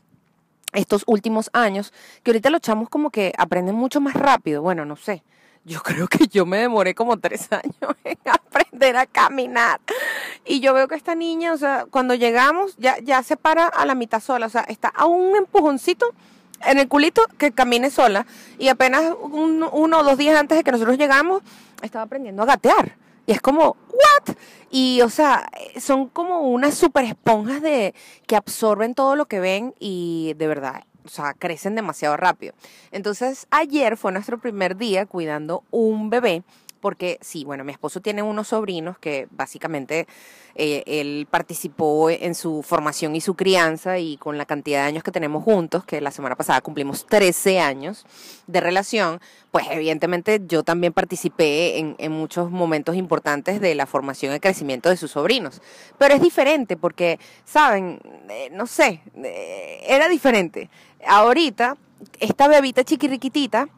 estos 0.72 1.02
últimos 1.06 1.50
años, 1.52 1.92
que 2.22 2.30
ahorita 2.30 2.50
los 2.50 2.60
chamos 2.60 2.88
como 2.88 3.10
que 3.10 3.32
aprenden 3.38 3.74
mucho 3.74 4.00
más 4.00 4.14
rápido. 4.14 4.62
Bueno, 4.62 4.84
no 4.84 4.96
sé. 4.96 5.24
Yo 5.64 5.80
creo 5.82 6.08
que 6.08 6.26
yo 6.26 6.46
me 6.46 6.58
demoré 6.58 6.94
como 6.94 7.18
tres 7.18 7.48
años 7.52 7.94
en 8.04 8.18
aprender 8.24 8.96
a 8.96 9.06
caminar. 9.06 9.80
Y 10.44 10.60
yo 10.60 10.72
veo 10.74 10.88
que 10.88 10.94
esta 10.94 11.14
niña, 11.14 11.52
o 11.52 11.58
sea, 11.58 11.86
cuando 11.90 12.14
llegamos, 12.14 12.76
ya, 12.78 12.98
ya 12.98 13.22
se 13.22 13.36
para 13.36 13.66
a 13.66 13.84
la 13.86 13.94
mitad 13.94 14.20
sola. 14.20 14.46
O 14.46 14.50
sea, 14.50 14.62
está 14.62 14.88
a 14.88 15.06
un 15.06 15.36
empujoncito 15.36 16.06
en 16.66 16.78
el 16.78 16.88
culito 16.88 17.22
que 17.38 17.52
camine 17.52 17.90
sola. 17.90 18.26
Y 18.58 18.68
apenas 18.68 19.14
un- 19.20 19.68
uno 19.70 19.98
o 20.00 20.02
dos 20.02 20.16
días 20.18 20.38
antes 20.38 20.56
de 20.58 20.64
que 20.64 20.72
nosotros 20.72 20.96
llegamos, 20.98 21.42
estaba 21.82 22.04
aprendiendo 22.04 22.42
a 22.42 22.46
gatear. 22.46 22.96
Y 23.26 23.32
es 23.32 23.40
como, 23.40 23.76
¿what? 23.92 24.34
Y, 24.70 25.02
o 25.02 25.10
sea, 25.10 25.48
son 25.78 26.08
como 26.08 26.40
unas 26.40 26.74
super 26.74 27.04
esponjas 27.04 27.60
de, 27.60 27.94
que 28.26 28.34
absorben 28.34 28.94
todo 28.94 29.14
lo 29.14 29.26
que 29.26 29.40
ven 29.40 29.74
y 29.78 30.34
de 30.36 30.48
verdad, 30.48 30.82
o 31.04 31.08
sea, 31.08 31.34
crecen 31.34 31.74
demasiado 31.74 32.16
rápido. 32.16 32.54
Entonces, 32.90 33.46
ayer 33.50 33.96
fue 33.96 34.12
nuestro 34.12 34.38
primer 34.38 34.76
día 34.76 35.06
cuidando 35.06 35.64
un 35.70 36.10
bebé. 36.10 36.42
Porque 36.80 37.18
sí, 37.20 37.44
bueno, 37.44 37.64
mi 37.64 37.72
esposo 37.72 38.00
tiene 38.00 38.22
unos 38.22 38.48
sobrinos 38.48 38.98
que 38.98 39.28
básicamente 39.30 40.06
eh, 40.54 40.82
él 40.86 41.28
participó 41.30 42.10
en 42.10 42.34
su 42.34 42.62
formación 42.62 43.14
y 43.14 43.20
su 43.20 43.34
crianza 43.34 43.98
y 43.98 44.16
con 44.16 44.38
la 44.38 44.46
cantidad 44.46 44.82
de 44.82 44.88
años 44.88 45.04
que 45.04 45.12
tenemos 45.12 45.44
juntos, 45.44 45.84
que 45.84 46.00
la 46.00 46.10
semana 46.10 46.36
pasada 46.36 46.60
cumplimos 46.60 47.06
13 47.06 47.60
años 47.60 48.06
de 48.46 48.60
relación, 48.60 49.20
pues 49.50 49.66
evidentemente 49.70 50.40
yo 50.46 50.62
también 50.62 50.92
participé 50.92 51.78
en, 51.78 51.96
en 51.98 52.12
muchos 52.12 52.50
momentos 52.50 52.96
importantes 52.96 53.60
de 53.60 53.74
la 53.74 53.86
formación 53.86 54.34
y 54.34 54.40
crecimiento 54.40 54.88
de 54.88 54.96
sus 54.96 55.12
sobrinos. 55.12 55.60
Pero 55.98 56.14
es 56.14 56.22
diferente 56.22 56.76
porque, 56.76 57.18
¿saben? 57.44 58.00
Eh, 58.28 58.50
no 58.52 58.66
sé, 58.66 59.02
eh, 59.22 59.84
era 59.86 60.08
diferente. 60.08 60.70
Ahorita, 61.06 61.76
esta 62.18 62.48
bebita 62.48 62.84
chiquiriquitita, 62.84 63.68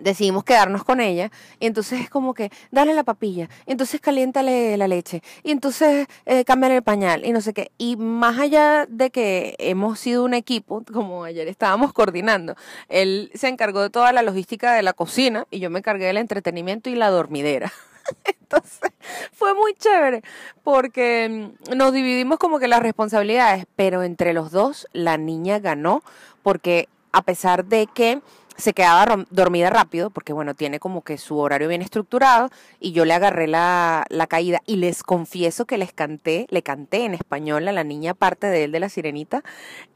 decidimos 0.00 0.44
quedarnos 0.44 0.84
con 0.84 1.00
ella 1.00 1.30
y 1.60 1.66
entonces 1.66 2.00
es 2.00 2.10
como 2.10 2.34
que 2.34 2.50
dale 2.70 2.94
la 2.94 3.04
papilla, 3.04 3.48
y 3.66 3.72
entonces 3.72 4.00
caliéntale 4.00 4.76
la 4.76 4.88
leche 4.88 5.22
y 5.42 5.50
entonces 5.50 6.06
eh, 6.26 6.44
cámbiale 6.44 6.76
el 6.76 6.82
pañal 6.82 7.24
y 7.24 7.32
no 7.32 7.40
sé 7.40 7.52
qué. 7.52 7.70
Y 7.78 7.96
más 7.96 8.38
allá 8.38 8.86
de 8.88 9.10
que 9.10 9.54
hemos 9.58 9.98
sido 9.98 10.24
un 10.24 10.34
equipo, 10.34 10.82
como 10.92 11.24
ayer 11.24 11.48
estábamos 11.48 11.92
coordinando, 11.92 12.56
él 12.88 13.30
se 13.34 13.48
encargó 13.48 13.82
de 13.82 13.90
toda 13.90 14.12
la 14.12 14.22
logística 14.22 14.72
de 14.72 14.82
la 14.82 14.92
cocina 14.92 15.46
y 15.50 15.60
yo 15.60 15.70
me 15.70 15.80
encargué 15.80 16.06
del 16.06 16.16
entretenimiento 16.16 16.90
y 16.90 16.94
la 16.94 17.10
dormidera. 17.10 17.72
Entonces 18.24 18.92
fue 19.32 19.54
muy 19.54 19.74
chévere 19.74 20.22
porque 20.62 21.54
mm, 21.68 21.76
nos 21.76 21.92
dividimos 21.92 22.38
como 22.38 22.58
que 22.58 22.68
las 22.68 22.80
responsabilidades, 22.80 23.66
pero 23.76 24.02
entre 24.02 24.32
los 24.32 24.50
dos 24.50 24.88
la 24.92 25.16
niña 25.16 25.58
ganó 25.58 26.02
porque 26.42 26.88
a 27.12 27.22
pesar 27.22 27.66
de 27.66 27.86
que 27.86 28.20
se 28.56 28.74
quedaba 28.74 29.24
dormida 29.30 29.70
rápido, 29.70 30.10
porque 30.10 30.32
bueno, 30.32 30.54
tiene 30.54 30.78
como 30.78 31.02
que 31.02 31.18
su 31.18 31.38
horario 31.38 31.68
bien 31.68 31.82
estructurado, 31.82 32.50
y 32.80 32.92
yo 32.92 33.04
le 33.04 33.14
agarré 33.14 33.46
la, 33.46 34.04
la 34.08 34.26
caída 34.26 34.60
y 34.66 34.76
les 34.76 35.02
confieso 35.02 35.64
que 35.64 35.78
les 35.78 35.92
canté, 35.92 36.46
le 36.50 36.62
canté 36.62 37.04
en 37.04 37.14
español 37.14 37.66
a 37.68 37.72
la 37.72 37.84
niña 37.84 38.14
parte 38.14 38.46
de 38.46 38.64
él 38.64 38.72
de 38.72 38.80
la 38.80 38.88
sirenita, 38.88 39.42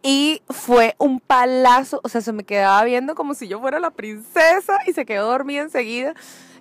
y 0.03 0.43
fue 0.49 0.95
un 0.99 1.21
palazo, 1.21 2.01
o 2.03 2.09
sea, 2.09 2.21
se 2.21 2.33
me 2.33 2.45
quedaba 2.45 2.83
viendo 2.85 3.15
como 3.15 3.35
si 3.35 3.49
yo 3.49 3.61
fuera 3.61 3.81
la 3.81 3.91
princesa 3.91 4.79
y 4.87 4.93
se 4.93 5.05
quedó 5.05 5.29
dormida 5.29 5.63
enseguida. 5.63 6.15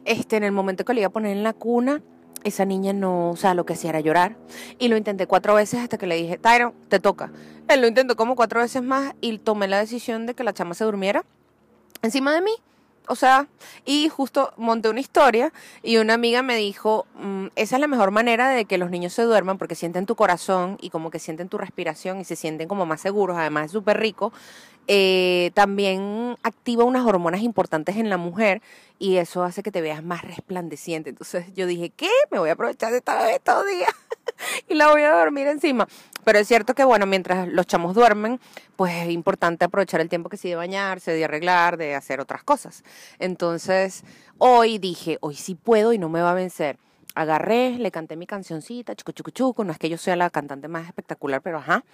Este, 0.06 0.38
en 0.38 0.44
el 0.44 0.52
momento 0.52 0.86
que 0.86 0.94
le 0.94 1.02
iba 1.02 1.08
a 1.08 1.12
poner 1.12 1.32
en 1.36 1.44
la 1.44 1.54
cuna, 1.54 2.02
esa 2.44 2.64
niña 2.64 2.94
no, 2.94 3.32
o 3.32 3.36
sea, 3.36 3.56
lo 3.56 3.66
que 3.66 3.74
hacía 3.74 3.90
era 3.90 4.00
llorar. 4.00 4.38
Y 4.78 4.88
lo 4.88 4.98
intenté 4.98 5.26
cuatro 5.26 5.56
veces 5.56 5.80
hasta 5.80 5.98
que 5.98 6.06
le 6.06 6.16
dije, 6.16 6.38
Tyron, 6.38 6.74
te 6.90 7.00
toca. 7.00 7.32
Él 7.68 7.82
lo 7.82 7.88
intentó 7.88 8.16
como 8.16 8.36
cuatro 8.36 8.60
veces 8.60 8.84
más 8.84 9.16
y 9.20 9.40
tomé 9.40 9.68
la 9.68 9.80
decisión 9.80 10.28
de 10.28 10.36
que 10.36 10.44
la 10.44 10.54
chama 10.54 10.76
se 10.76 10.84
durmiera 10.84 11.26
encima 12.06 12.34
de 12.34 12.42
mí. 12.42 12.52
O 13.08 13.16
sea, 13.16 13.48
y 13.86 14.10
justo 14.10 14.52
monté 14.58 14.90
una 14.90 15.00
historia 15.00 15.54
y 15.84 15.98
una 15.98 16.16
amiga 16.16 16.42
me 16.42 16.56
dijo, 16.56 17.06
"Mm, 17.16 17.48
esa 17.56 17.76
es 17.76 17.80
la 17.80 17.88
mejor 17.88 18.10
manera 18.10 18.50
de 18.50 18.66
que 18.66 18.80
los 18.80 18.90
niños 18.90 19.14
se 19.14 19.22
duerman 19.22 19.60
porque 19.60 19.76
sienten 19.76 20.08
tu 20.08 20.16
corazón 20.16 20.78
y 20.82 20.90
como 20.90 21.12
que 21.12 21.20
sienten 21.20 21.48
tu 21.48 21.60
respiración 21.60 22.20
y 22.20 22.26
se 22.26 22.36
sienten 22.36 22.68
como 22.68 22.86
más 22.88 23.02
seguros, 23.02 23.38
además 23.38 23.68
es 23.68 23.72
súper 23.74 24.00
rico. 24.00 24.34
Eh, 24.88 25.52
también 25.56 26.38
activa 26.44 26.84
unas 26.84 27.06
hormonas 27.06 27.42
importantes 27.42 27.96
en 27.98 28.10
la 28.10 28.18
mujer 28.18 28.62
y 29.00 29.18
eso 29.18 29.44
hace 29.44 29.64
que 29.64 29.72
te 29.72 29.82
veas 29.82 30.04
más 30.04 30.22
resplandeciente. 30.24 31.10
Entonces 31.10 31.54
yo 31.56 31.66
dije, 31.68 31.90
¿qué? 31.90 32.10
Me 32.32 32.40
voy 32.40 32.50
a 32.50 32.54
aprovechar 32.54 32.92
de 32.92 33.00
esta 33.00 33.18
bebé 33.18 33.40
todo 33.40 33.64
día 33.66 33.88
y 34.70 34.76
la 34.76 34.92
voy 34.92 35.02
a 35.02 35.12
dormir 35.12 35.48
encima. 35.48 35.88
Pero 36.26 36.40
es 36.40 36.48
cierto 36.48 36.74
que, 36.74 36.84
bueno, 36.84 37.06
mientras 37.06 37.48
los 37.48 37.68
chamos 37.68 37.94
duermen, 37.94 38.40
pues 38.76 38.94
es 38.94 39.10
importante 39.12 39.64
aprovechar 39.64 40.02
el 40.02 40.10
tiempo 40.10 40.28
que 40.28 40.38
sí 40.38 40.50
de 40.50 40.56
bañarse, 40.56 41.12
de 41.14 41.24
arreglar, 41.24 41.78
de 41.78 41.96
hacer 41.96 42.20
otras 42.20 42.44
cosas. 42.44 42.84
Entonces, 43.20 44.04
hoy 44.40 44.80
dije, 44.80 45.18
hoy 45.22 45.36
sí 45.36 45.56
puedo 45.56 45.94
y 45.94 46.00
no 46.00 46.10
me 46.10 46.22
va 46.22 46.32
a 46.32 46.34
vencer. 46.34 46.78
Agarré, 47.14 47.78
le 47.78 47.92
canté 47.92 48.18
mi 48.18 48.26
cancioncita, 48.26 48.96
chucu 48.96 49.14
chucu 49.14 49.32
chucu, 49.32 49.64
no 49.64 49.72
es 49.72 49.78
que 49.78 49.88
yo 49.88 49.98
sea 49.98 50.16
la 50.16 50.30
cantante 50.30 50.68
más 50.68 50.88
espectacular, 50.88 51.42
pero 51.42 51.60
ajá. 51.60 51.86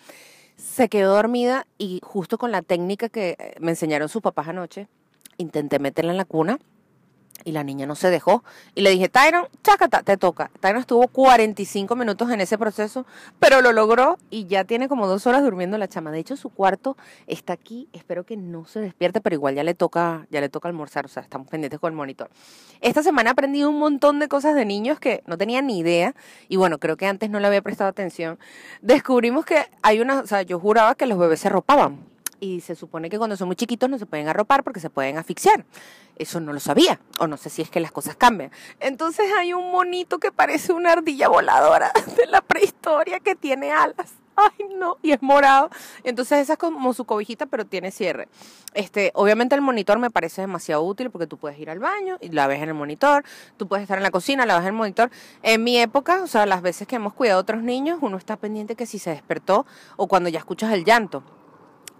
se 0.55 0.89
quedó 0.89 1.13
dormida 1.13 1.67
y 1.77 1.99
justo 2.01 2.37
con 2.37 2.51
la 2.51 2.61
técnica 2.61 3.09
que 3.09 3.35
eh, 3.37 3.55
me 3.59 3.71
enseñaron 3.71 4.09
sus 4.09 4.21
papás 4.21 4.47
anoche, 4.47 4.87
intenté 5.37 5.77
meterla 5.77 6.11
en 6.11 6.17
la 6.17 6.25
cuna 6.25 6.57
y 7.43 7.51
la 7.51 7.63
niña 7.63 7.85
no 7.85 7.95
se 7.95 8.09
dejó. 8.09 8.43
Y 8.75 8.81
le 8.81 8.91
dije, 8.91 9.09
Tyron, 9.09 9.47
chácata, 9.63 10.03
te 10.03 10.17
toca. 10.17 10.51
Tyron 10.59 10.81
estuvo 10.81 11.07
45 11.07 11.95
minutos 11.95 12.29
en 12.31 12.41
ese 12.41 12.57
proceso, 12.57 13.05
pero 13.39 13.61
lo 13.61 13.71
logró 13.71 14.17
y 14.29 14.45
ya 14.45 14.63
tiene 14.63 14.87
como 14.87 15.07
dos 15.07 15.27
horas 15.27 15.43
durmiendo 15.43 15.77
la 15.77 15.87
chama. 15.87 16.11
De 16.11 16.19
hecho, 16.19 16.35
su 16.35 16.49
cuarto 16.49 16.97
está 17.27 17.53
aquí. 17.53 17.87
Espero 17.93 18.25
que 18.25 18.37
no 18.37 18.65
se 18.65 18.79
despierte, 18.79 19.21
pero 19.21 19.35
igual 19.35 19.55
ya 19.55 19.63
le 19.63 19.73
toca, 19.73 20.27
ya 20.29 20.41
le 20.41 20.49
toca 20.49 20.67
almorzar. 20.67 21.05
O 21.05 21.09
sea, 21.09 21.23
estamos 21.23 21.47
pendientes 21.47 21.79
con 21.79 21.91
el 21.91 21.97
monitor. 21.97 22.29
Esta 22.81 23.03
semana 23.03 23.29
he 23.29 23.33
aprendido 23.33 23.69
un 23.69 23.79
montón 23.79 24.19
de 24.19 24.27
cosas 24.27 24.55
de 24.55 24.65
niños 24.65 24.99
que 24.99 25.23
no 25.25 25.37
tenía 25.37 25.61
ni 25.61 25.79
idea. 25.79 26.15
Y 26.49 26.57
bueno, 26.57 26.79
creo 26.79 26.97
que 26.97 27.07
antes 27.07 27.29
no 27.29 27.39
le 27.39 27.47
había 27.47 27.61
prestado 27.61 27.89
atención. 27.89 28.39
Descubrimos 28.81 29.45
que 29.45 29.65
hay 29.81 29.99
una, 29.99 30.19
o 30.19 30.27
sea, 30.27 30.41
yo 30.41 30.59
juraba 30.59 30.95
que 30.95 31.05
los 31.05 31.17
bebés 31.17 31.39
se 31.39 31.49
ropaban 31.49 32.11
y 32.41 32.59
se 32.59 32.75
supone 32.75 33.09
que 33.09 33.17
cuando 33.17 33.37
son 33.37 33.47
muy 33.47 33.55
chiquitos 33.55 33.89
no 33.89 33.97
se 33.97 34.05
pueden 34.05 34.27
arropar 34.27 34.63
porque 34.63 34.81
se 34.81 34.89
pueden 34.89 35.17
asfixiar. 35.17 35.63
Eso 36.17 36.41
no 36.41 36.51
lo 36.51 36.59
sabía, 36.59 36.99
o 37.19 37.27
no 37.27 37.37
sé 37.37 37.49
si 37.49 37.61
es 37.61 37.69
que 37.69 37.79
las 37.79 37.91
cosas 37.91 38.17
cambian. 38.17 38.51
Entonces 38.81 39.31
hay 39.37 39.53
un 39.53 39.71
monito 39.71 40.19
que 40.19 40.31
parece 40.31 40.73
una 40.73 40.91
ardilla 40.91 41.29
voladora 41.29 41.93
de 42.17 42.25
la 42.25 42.41
prehistoria 42.41 43.19
que 43.19 43.35
tiene 43.35 43.71
alas. 43.71 44.15
Ay, 44.35 44.65
no, 44.75 44.97
y 45.03 45.11
es 45.11 45.21
morado. 45.21 45.69
Entonces 46.03 46.39
esa 46.39 46.53
es 46.53 46.59
como 46.59 46.93
su 46.93 47.05
cobijita, 47.05 47.45
pero 47.45 47.65
tiene 47.65 47.91
cierre. 47.91 48.27
Este, 48.73 49.11
obviamente 49.13 49.53
el 49.53 49.61
monitor 49.61 49.99
me 49.99 50.09
parece 50.09 50.41
demasiado 50.41 50.81
útil 50.81 51.11
porque 51.11 51.27
tú 51.27 51.37
puedes 51.37 51.59
ir 51.59 51.69
al 51.69 51.79
baño 51.79 52.17
y 52.21 52.29
la 52.29 52.47
ves 52.47 52.61
en 52.63 52.69
el 52.69 52.73
monitor, 52.73 53.23
tú 53.57 53.67
puedes 53.67 53.83
estar 53.83 53.97
en 53.97 54.03
la 54.03 54.09
cocina, 54.09 54.45
la 54.47 54.55
ves 54.55 54.63
en 54.63 54.67
el 54.67 54.73
monitor. 54.73 55.11
En 55.43 55.63
mi 55.63 55.77
época, 55.77 56.23
o 56.23 56.27
sea, 56.27 56.47
las 56.47 56.63
veces 56.63 56.87
que 56.87 56.95
hemos 56.95 57.13
cuidado 57.13 57.39
a 57.39 57.41
otros 57.41 57.61
niños, 57.61 57.99
uno 58.01 58.17
está 58.17 58.35
pendiente 58.37 58.75
que 58.75 58.87
si 58.87 58.97
se 58.97 59.11
despertó 59.11 59.67
o 59.95 60.07
cuando 60.07 60.29
ya 60.29 60.39
escuchas 60.39 60.73
el 60.73 60.85
llanto. 60.85 61.23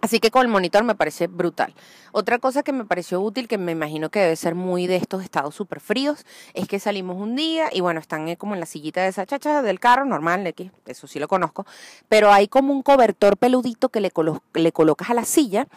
Así 0.01 0.20
que 0.20 0.31
con 0.31 0.41
el 0.41 0.48
monitor 0.48 0.84
me 0.84 0.96
parece 0.96 1.27
brutal. 1.27 1.75
Otra 2.12 2.39
cosa 2.39 2.63
que 2.63 2.74
me 2.74 2.86
pareció 2.86 3.22
útil, 3.22 3.48
que 3.48 3.60
me 3.60 3.72
imagino 3.72 4.10
que 4.10 4.20
debe 4.20 4.36
ser 4.36 4.55
muy 4.55 4.88
de 4.88 4.96
estos 4.96 5.24
estados 5.24 5.53
súper 5.53 5.79
fríos, 5.79 6.25
es 6.55 6.67
que 6.67 6.79
salimos 6.79 7.17
un 7.17 7.36
día 7.36 7.70
y 7.72 7.81
bueno, 7.81 8.00
están 8.00 8.27
eh, 8.27 8.36
como 8.36 8.55
en 8.55 8.60
la 8.60 8.65
sillita 8.65 9.03
de 9.03 9.10
esa 9.10 9.27
chacha 9.27 9.62
del 9.62 9.79
carro, 9.79 10.03
normal, 10.05 10.51
eso 10.88 11.08
sí 11.08 11.20
lo 11.20 11.27
conozco, 11.27 11.67
pero 12.10 12.31
hay 12.31 12.48
como 12.48 12.74
un 12.74 12.81
cobertor 12.81 13.38
peludito 13.38 13.89
que 13.89 14.01
le, 14.01 14.12
le 14.55 14.72
colocas 14.72 15.12
a 15.12 15.13
la 15.13 15.24
silla 15.24 15.67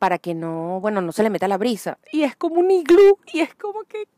para 0.00 0.16
que 0.16 0.34
no, 0.34 0.80
bueno, 0.80 1.02
no 1.02 1.12
se 1.12 1.22
le 1.22 1.28
meta 1.28 1.46
la 1.46 1.58
brisa. 1.58 1.98
Y 2.10 2.22
es 2.22 2.34
como 2.34 2.56
un 2.56 2.70
iglú 2.70 3.18
y 3.34 3.40
es 3.40 3.54
como 3.54 3.82
que 3.84 4.08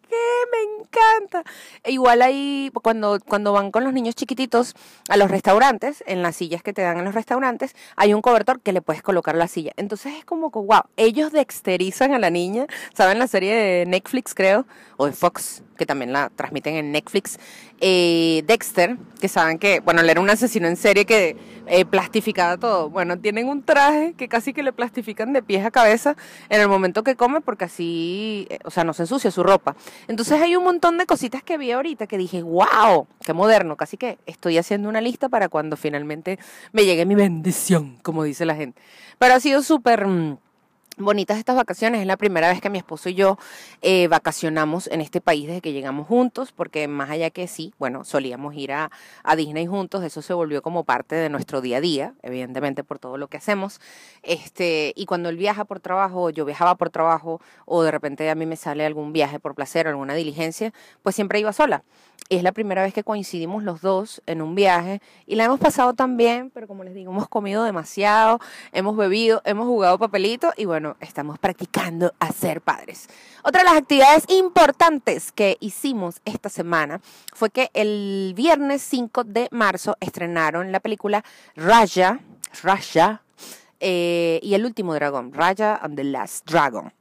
me 0.51 0.83
encanta. 0.83 1.43
E 1.83 1.93
igual 1.93 2.23
ahí, 2.23 2.71
cuando, 2.83 3.19
cuando 3.27 3.53
van 3.53 3.71
con 3.71 3.85
los 3.85 3.93
niños 3.93 4.15
chiquititos 4.15 4.75
a 5.09 5.17
los 5.17 5.31
restaurantes, 5.31 6.03
en 6.07 6.23
las 6.23 6.37
sillas 6.37 6.63
que 6.63 6.73
te 6.73 6.83
dan 6.83 6.99
en 6.99 7.05
los 7.05 7.15
restaurantes, 7.15 7.75
hay 7.97 8.15
un 8.15 8.23
cobertor 8.23 8.61
que 8.61 8.73
le 8.73 8.83
puedes 8.83 9.03
colocar 9.03 9.35
la 9.35 9.49
silla. 9.49 9.73
Entonces 9.77 10.15
es 10.19 10.25
como 10.25 10.51
que, 10.51 10.59
wow, 10.59 10.83
ellos 10.97 11.33
dexterizan 11.33 12.13
a 12.13 12.19
la 12.19 12.31
niña. 12.31 12.67
¿Saben 12.95 13.19
la 13.19 13.27
serie 13.27 13.55
de 13.55 13.87
Netflix, 13.87 14.35
creo? 14.35 14.67
O 14.97 15.07
de 15.07 15.13
Fox, 15.13 15.63
que 15.77 15.87
también 15.87 16.13
la 16.13 16.31
transmiten 16.31 16.77
en 16.77 16.93
Netflix. 16.93 17.39
Eh, 17.81 18.45
Dexter, 18.47 18.97
que 19.21 19.29
saben 19.29 19.59
que, 19.59 19.81
bueno, 19.81 20.03
él 20.03 20.11
era 20.11 20.21
un 20.21 20.31
asesino 20.31 20.69
en 20.69 20.77
serie 20.77 21.05
que 21.05 21.37
eh, 21.67 21.85
plastificaba 21.85 22.57
todo. 22.57 22.91
Bueno, 22.91 23.19
tienen 23.19 23.49
un 23.49 23.63
traje 23.63 24.15
que 24.17 24.29
casi 24.29 24.53
que 24.53 24.63
le 24.63 24.73
plastifican 24.73 25.33
de 25.33 25.43
pies 25.43 25.67
cabeza 25.73 26.17
en 26.49 26.61
el 26.61 26.69
momento 26.69 27.03
que 27.03 27.17
come 27.17 27.41
porque 27.41 27.65
así, 27.65 28.47
eh, 28.51 28.59
o 28.65 28.71
sea, 28.71 28.85
no 28.85 28.93
se 28.93 29.03
ensucia 29.03 29.31
su 29.31 29.43
ropa. 29.43 29.75
Entonces 30.07 30.41
hay 30.41 30.55
un 30.55 30.65
montón 30.65 30.99
de 30.99 31.07
cositas 31.07 31.43
que 31.43 31.59
vi 31.59 31.73
ahorita 31.73 32.07
que 32.07 32.19
dije, 32.19 32.43
wow, 32.43 33.09
qué 33.25 33.33
moderno. 33.33 33.77
Casi 33.77 33.97
que 33.97 34.19
estoy 34.27 34.59
haciendo 34.59 34.89
una 34.89 35.01
lista 35.01 35.29
para 35.29 35.49
cuando 35.49 35.77
finalmente 35.77 36.39
me 36.73 36.85
llegue 36.85 37.07
mi 37.07 37.15
bendición, 37.15 37.99
como 38.03 38.23
dice 38.23 38.45
la 38.45 38.55
gente. 38.55 38.81
Pero 39.19 39.35
ha 39.35 39.41
sido 39.41 39.63
súper... 39.63 40.07
Bonitas 40.99 41.39
estas 41.39 41.57
vacaciones. 41.57 42.03
Es 42.03 42.07
la 42.07 42.19
primera 42.19 42.49
vez 42.49 42.61
que 42.61 42.69
mi 42.69 42.77
esposo 42.77 43.09
y 43.09 43.15
yo 43.15 43.39
eh, 43.81 44.09
vacacionamos 44.09 44.89
en 44.89 45.01
este 45.01 45.23
país 45.23 45.47
desde 45.47 45.63
que 45.63 45.73
llegamos 45.73 46.07
juntos, 46.07 46.53
porque 46.53 46.87
más 46.87 47.09
allá 47.09 47.31
que 47.31 47.49
sí, 47.49 47.73
bueno, 47.79 48.05
solíamos 48.05 48.55
ir 48.55 48.73
a, 48.73 48.91
a, 49.23 49.37
Disney 49.37 49.67
juntos, 49.67 50.05
eso 50.05 50.21
se 50.21 50.35
volvió 50.35 50.61
como 50.61 50.85
parte 50.85 51.15
de 51.15 51.31
nuestro 51.31 51.63
día 51.63 51.79
a 51.79 51.81
día, 51.81 52.15
evidentemente 52.23 52.85
por 52.85 52.99
todo 52.99 53.17
lo 53.17 53.29
que 53.29 53.39
hacemos. 53.39 53.81
Este, 54.23 54.93
y 54.95 55.07
cuando 55.07 55.31
él 55.31 55.39
viaja 55.39 55.65
por 55.65 55.81
trabajo, 55.81 56.29
yo 56.29 56.45
viajaba 56.45 56.75
por 56.75 56.91
trabajo, 56.91 57.41
o 57.65 57.83
de 57.83 57.91
repente 57.91 58.29
a 58.29 58.35
mí 58.35 58.45
me 58.45 58.57
sale 58.57 58.85
algún 58.85 59.15
viaje 59.15 59.41
por 59.41 59.55
placer, 59.55 59.89
alguna 59.89 60.15
diligencia, 60.15 60.75
pues 61.03 61.15
siempre 61.15 61.41
iba 61.41 61.55
sola. 61.55 61.85
Es 62.29 62.43
la 62.43 62.53
primera 62.53 62.83
vez 62.83 62.95
que 62.95 63.05
coincidimos 63.05 63.63
los 63.63 63.83
dos 63.83 64.23
en 64.27 64.41
un 64.41 64.55
viaje 64.55 65.03
y 65.27 65.35
la 65.35 65.45
hemos 65.45 65.61
pasado 65.61 65.93
tan 65.93 66.17
bien, 66.17 66.51
pero 66.51 66.67
como 66.67 66.83
les 66.83 66.95
digo, 66.95 67.13
hemos 67.13 67.29
comido 67.29 67.63
demasiado, 67.65 68.41
hemos 68.73 68.97
bebido, 68.97 69.43
hemos 69.45 69.67
jugado 69.67 69.99
papelito 69.99 70.51
y 70.57 70.65
bueno, 70.65 70.82
estamos 71.01 71.39
practicando 71.39 72.13
a 72.19 72.33
ser 72.33 72.61
padres. 72.61 73.09
Otra 73.43 73.63
de 73.63 73.71
las 73.71 73.79
actividades 73.79 74.25
importantes 74.29 75.33
que 75.33 75.57
hicimos 75.61 76.21
esta 76.25 76.49
semana 76.49 77.01
fue 77.35 77.51
que 77.51 77.71
el 77.75 78.35
viernes 78.37 78.83
5 78.83 79.25
de 79.25 79.49
marzo 79.51 79.97
estrenaron 80.01 80.73
la 80.73 80.81
película 80.81 81.25
Raya, 81.57 82.21
Raya 82.63 83.23
eh, 83.81 84.39
y 84.43 84.55
el 84.55 84.65
último 84.65 84.95
dragón, 84.95 85.33
Raya 85.33 85.77
and 85.77 85.97
the 85.97 86.05
Last 86.05 86.49
Dragon. 86.49 86.93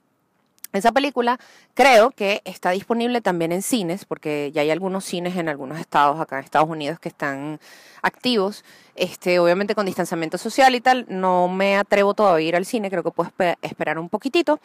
Esa 0.74 0.92
película 0.92 1.40
creo 1.74 2.12
que 2.12 2.42
está 2.46 2.72
disponible 2.72 3.22
también 3.22 3.52
en 3.52 3.62
cines, 3.62 4.06
porque 4.06 4.52
ya 4.54 4.62
hay 4.62 4.70
algunos 4.70 5.04
cines 5.04 5.36
en 5.36 5.50
algunos 5.50 5.80
estados 5.80 6.20
acá 6.20 6.40
en 6.40 6.46
Estados 6.46 6.70
Unidos 6.70 7.00
que 7.00 7.10
están 7.10 7.60
activos. 8.02 8.64
Este, 8.96 9.40
obviamente 9.40 9.76
con 9.76 9.86
distanciamiento 9.86 10.38
social 10.38 10.76
y 10.76 10.82
tal, 10.82 11.06
no 11.08 11.48
me 11.48 11.78
atrevo 11.78 12.14
todavía 12.14 12.46
a 12.46 12.50
ir 12.50 12.56
al 12.56 12.66
cine, 12.66 12.90
creo 12.90 13.04
que 13.04 13.12
puedo 13.12 13.32
esperar 13.62 13.98
un 14.00 14.10
poquitito 14.10 14.60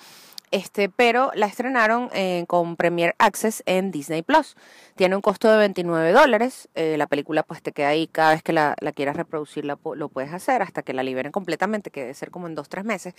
este, 0.51 0.89
pero 0.89 1.31
la 1.35 1.47
estrenaron 1.47 2.09
eh, 2.13 2.45
con 2.47 2.77
Premier 2.77 3.15
Access 3.19 3.63
en 3.67 3.91
Disney 3.91 4.23
Plus. 4.23 4.57
Tiene 4.95 5.17
un 5.17 5.23
costo 5.23 5.51
de 5.51 5.59
29 5.59 6.13
dólares. 6.13 6.69
Eh, 6.75 6.97
la 6.97 7.07
película 7.07 7.43
pues 7.43 7.63
te 7.63 7.73
queda 7.73 7.89
ahí 7.89 8.07
cada 8.07 8.31
vez 8.31 8.43
que 8.43 8.53
la, 8.53 8.75
quieras 8.95 9.17
reproducir 9.17 9.65
lo 9.65 10.09
puedes 10.09 10.33
hacer 10.33 10.63
hasta 10.63 10.83
que 10.83 10.93
la 10.93 11.03
liberen 11.03 11.33
completamente, 11.33 11.91
que 11.91 12.01
debe 12.01 12.15
ser 12.15 12.31
como 12.31 12.47
en 12.47 12.55
dos, 12.55 12.69
tres 12.69 12.85
meses. 12.85 13.15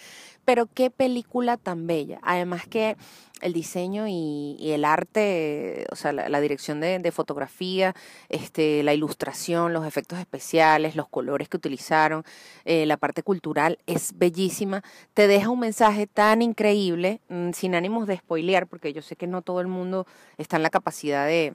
Pero 0.46 0.68
qué 0.68 0.90
película 0.90 1.58
tan 1.58 1.88
bella. 1.88 2.20
Además 2.24 2.68
que 2.68 2.98
el 3.42 3.54
diseño 3.54 4.06
y, 4.08 4.56
el 4.72 4.86
arte, 4.86 5.86
o 5.92 5.96
sea, 5.96 6.12
la, 6.12 6.40
dirección 6.42 6.80
de, 6.80 7.12
fotografía, 7.12 7.96
este, 8.30 8.84
la 8.84 8.94
ilustración, 8.94 9.74
los 9.74 9.86
efectos 9.86 10.20
especiales, 10.20 10.96
los 10.96 11.08
colores 11.08 11.50
que 11.50 11.58
utilizaron, 11.58 12.24
eh, 12.66 12.86
la 12.86 12.98
parte 12.98 13.24
cultural 13.24 13.80
es 13.86 14.18
bellísima. 14.18 14.84
Te 15.14 15.28
deja 15.28 15.50
un 15.50 15.60
mensaje 15.60 16.08
tan 16.08 16.42
increíble, 16.42 17.22
mm, 17.30 17.52
sin 17.52 17.76
ánimos 17.76 18.08
de 18.08 18.18
spoilear, 18.18 18.68
porque 18.68 18.94
yo 18.94 19.02
sé 19.02 19.16
que 19.16 19.28
no 19.28 19.42
todo 19.42 19.62
el 19.62 19.68
mundo 19.68 20.06
está 20.38 20.58
en 20.58 20.64
la 20.64 20.70
capacidad 20.70 21.26
de, 21.26 21.54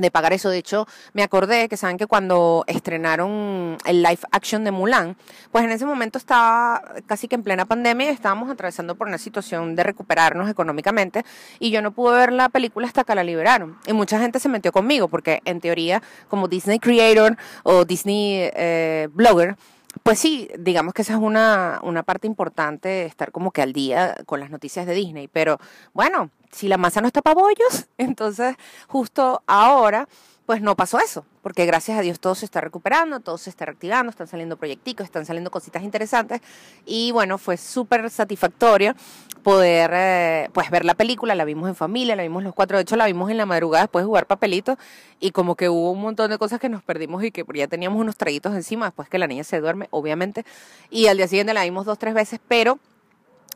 de 0.00 0.10
pagar 0.10 0.32
eso. 0.32 0.50
De 0.50 0.58
hecho, 0.58 0.86
me 1.12 1.22
acordé 1.22 1.68
que 1.68 1.76
saben 1.76 1.96
que 1.96 2.06
cuando 2.06 2.64
estrenaron 2.66 3.78
el 3.84 4.02
live 4.02 4.20
action 4.32 4.64
de 4.64 4.70
Mulan, 4.70 5.16
pues 5.52 5.64
en 5.64 5.70
ese 5.70 5.86
momento 5.86 6.18
estaba 6.18 6.82
casi 7.06 7.28
que 7.28 7.34
en 7.34 7.42
plena 7.42 7.64
pandemia 7.64 8.10
y 8.10 8.14
estábamos 8.14 8.50
atravesando 8.50 8.94
por 8.94 9.08
una 9.08 9.18
situación 9.18 9.76
de 9.76 9.82
recuperarnos 9.82 10.48
económicamente 10.48 11.24
y 11.58 11.70
yo 11.70 11.82
no 11.82 11.92
pude 11.92 12.16
ver 12.16 12.32
la 12.32 12.48
película 12.48 12.86
hasta 12.86 13.04
que 13.04 13.14
la 13.14 13.24
liberaron. 13.24 13.78
Y 13.86 13.92
mucha 13.92 14.18
gente 14.18 14.40
se 14.40 14.48
metió 14.48 14.72
conmigo 14.72 15.08
porque 15.08 15.40
en 15.44 15.60
teoría 15.60 16.02
como 16.28 16.48
Disney 16.48 16.78
Creator 16.78 17.36
o 17.62 17.84
Disney 17.84 18.50
eh, 18.54 19.08
Blogger, 19.12 19.56
pues 20.02 20.18
sí, 20.18 20.48
digamos 20.58 20.94
que 20.94 21.02
esa 21.02 21.14
es 21.14 21.18
una, 21.18 21.80
una 21.82 22.02
parte 22.02 22.26
importante, 22.26 23.06
estar 23.06 23.32
como 23.32 23.50
que 23.50 23.62
al 23.62 23.72
día 23.72 24.16
con 24.26 24.40
las 24.40 24.50
noticias 24.50 24.86
de 24.86 24.94
Disney, 24.94 25.28
pero 25.28 25.58
bueno, 25.92 26.30
si 26.50 26.68
la 26.68 26.76
masa 26.76 27.00
no 27.00 27.06
está 27.06 27.22
para 27.22 27.34
bollos, 27.34 27.86
entonces 27.98 28.56
justo 28.88 29.42
ahora 29.46 30.08
pues 30.50 30.62
no 30.62 30.74
pasó 30.74 30.98
eso, 30.98 31.24
porque 31.42 31.64
gracias 31.64 31.96
a 31.96 32.00
Dios 32.00 32.18
todo 32.18 32.34
se 32.34 32.44
está 32.44 32.60
recuperando, 32.60 33.20
todo 33.20 33.38
se 33.38 33.50
está 33.50 33.66
reactivando, 33.66 34.10
están 34.10 34.26
saliendo 34.26 34.56
proyecticos, 34.56 35.04
están 35.04 35.24
saliendo 35.24 35.48
cositas 35.52 35.84
interesantes 35.84 36.40
y 36.84 37.12
bueno, 37.12 37.38
fue 37.38 37.56
súper 37.56 38.10
satisfactorio 38.10 38.96
poder 39.44 39.92
eh, 39.94 40.50
pues 40.52 40.68
ver 40.70 40.84
la 40.84 40.94
película, 40.94 41.36
la 41.36 41.44
vimos 41.44 41.68
en 41.68 41.76
familia, 41.76 42.16
la 42.16 42.24
vimos 42.24 42.42
los 42.42 42.52
cuatro, 42.52 42.78
de 42.78 42.82
hecho 42.82 42.96
la 42.96 43.06
vimos 43.06 43.30
en 43.30 43.36
la 43.36 43.46
madrugada 43.46 43.84
después 43.84 44.02
de 44.02 44.06
jugar 44.06 44.26
papelito 44.26 44.76
y 45.20 45.30
como 45.30 45.54
que 45.54 45.68
hubo 45.68 45.92
un 45.92 46.00
montón 46.00 46.30
de 46.30 46.36
cosas 46.36 46.58
que 46.58 46.68
nos 46.68 46.82
perdimos 46.82 47.22
y 47.22 47.30
que 47.30 47.44
ya 47.54 47.68
teníamos 47.68 48.00
unos 48.00 48.16
traguitos 48.16 48.52
encima 48.56 48.86
después 48.86 49.08
que 49.08 49.18
la 49.18 49.28
niña 49.28 49.44
se 49.44 49.60
duerme, 49.60 49.86
obviamente, 49.92 50.44
y 50.90 51.06
al 51.06 51.16
día 51.16 51.28
siguiente 51.28 51.54
la 51.54 51.62
vimos 51.62 51.86
dos, 51.86 51.96
tres 51.96 52.12
veces, 52.12 52.40
pero 52.48 52.80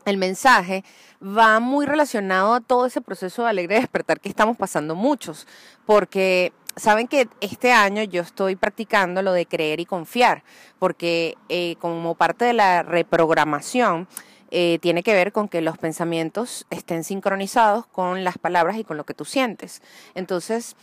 el 0.05 0.17
mensaje 0.17 0.83
va 1.21 1.59
muy 1.59 1.85
relacionado 1.85 2.53
a 2.53 2.61
todo 2.61 2.85
ese 2.85 3.01
proceso 3.01 3.43
de 3.43 3.49
alegre 3.49 3.75
despertar 3.75 4.19
que 4.19 4.29
estamos 4.29 4.57
pasando 4.57 4.95
muchos, 4.95 5.47
porque 5.85 6.53
saben 6.75 7.07
que 7.07 7.27
este 7.41 7.71
año 7.71 8.03
yo 8.03 8.21
estoy 8.21 8.55
practicando 8.55 9.21
lo 9.21 9.33
de 9.33 9.45
creer 9.45 9.79
y 9.79 9.85
confiar, 9.85 10.43
porque 10.79 11.37
eh, 11.49 11.75
como 11.79 12.15
parte 12.15 12.45
de 12.45 12.53
la 12.53 12.83
reprogramación 12.83 14.07
eh, 14.51 14.77
tiene 14.81 15.03
que 15.03 15.13
ver 15.13 15.31
con 15.31 15.49
que 15.49 15.61
los 15.61 15.77
pensamientos 15.77 16.65
estén 16.69 17.03
sincronizados 17.03 17.87
con 17.87 18.23
las 18.23 18.37
palabras 18.37 18.77
y 18.77 18.83
con 18.83 18.97
lo 18.97 19.05
que 19.05 19.13
tú 19.13 19.25
sientes. 19.25 19.81
Entonces, 20.13 20.75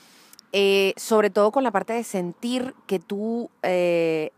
eh, 0.52 0.92
sobre 0.96 1.30
todo 1.30 1.52
con 1.52 1.62
la 1.62 1.70
parte 1.70 1.92
de 1.92 2.04
sentir 2.04 2.74
que 2.86 2.98
tú 2.98 3.50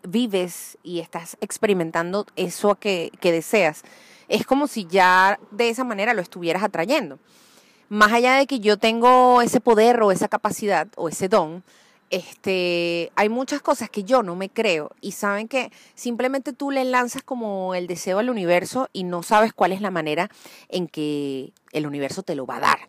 vives 0.04 0.78
y 0.82 1.00
estás 1.00 1.36
experimentando 1.40 2.26
eso 2.36 2.74
que, 2.76 3.10
que 3.20 3.32
deseas. 3.32 3.82
Es 4.28 4.46
como 4.46 4.66
si 4.66 4.86
ya 4.86 5.38
de 5.50 5.68
esa 5.68 5.84
manera 5.84 6.14
lo 6.14 6.22
estuvieras 6.22 6.62
atrayendo. 6.62 7.18
Más 7.88 8.12
allá 8.12 8.36
de 8.36 8.46
que 8.46 8.60
yo 8.60 8.78
tengo 8.78 9.42
ese 9.42 9.60
poder 9.60 10.02
o 10.02 10.10
esa 10.10 10.28
capacidad 10.28 10.88
o 10.96 11.08
ese 11.08 11.28
don, 11.28 11.62
este, 12.10 13.10
hay 13.16 13.28
muchas 13.28 13.60
cosas 13.60 13.90
que 13.90 14.04
yo 14.04 14.22
no 14.22 14.36
me 14.36 14.48
creo 14.48 14.90
y 15.00 15.12
saben 15.12 15.48
que 15.48 15.72
simplemente 15.94 16.52
tú 16.52 16.70
le 16.70 16.84
lanzas 16.84 17.22
como 17.22 17.74
el 17.74 17.86
deseo 17.86 18.18
al 18.18 18.30
universo 18.30 18.88
y 18.92 19.04
no 19.04 19.22
sabes 19.22 19.52
cuál 19.52 19.72
es 19.72 19.80
la 19.80 19.90
manera 19.90 20.30
en 20.68 20.86
que 20.86 21.52
el 21.72 21.86
universo 21.86 22.22
te 22.22 22.34
lo 22.34 22.46
va 22.46 22.56
a 22.56 22.60
dar. 22.60 22.88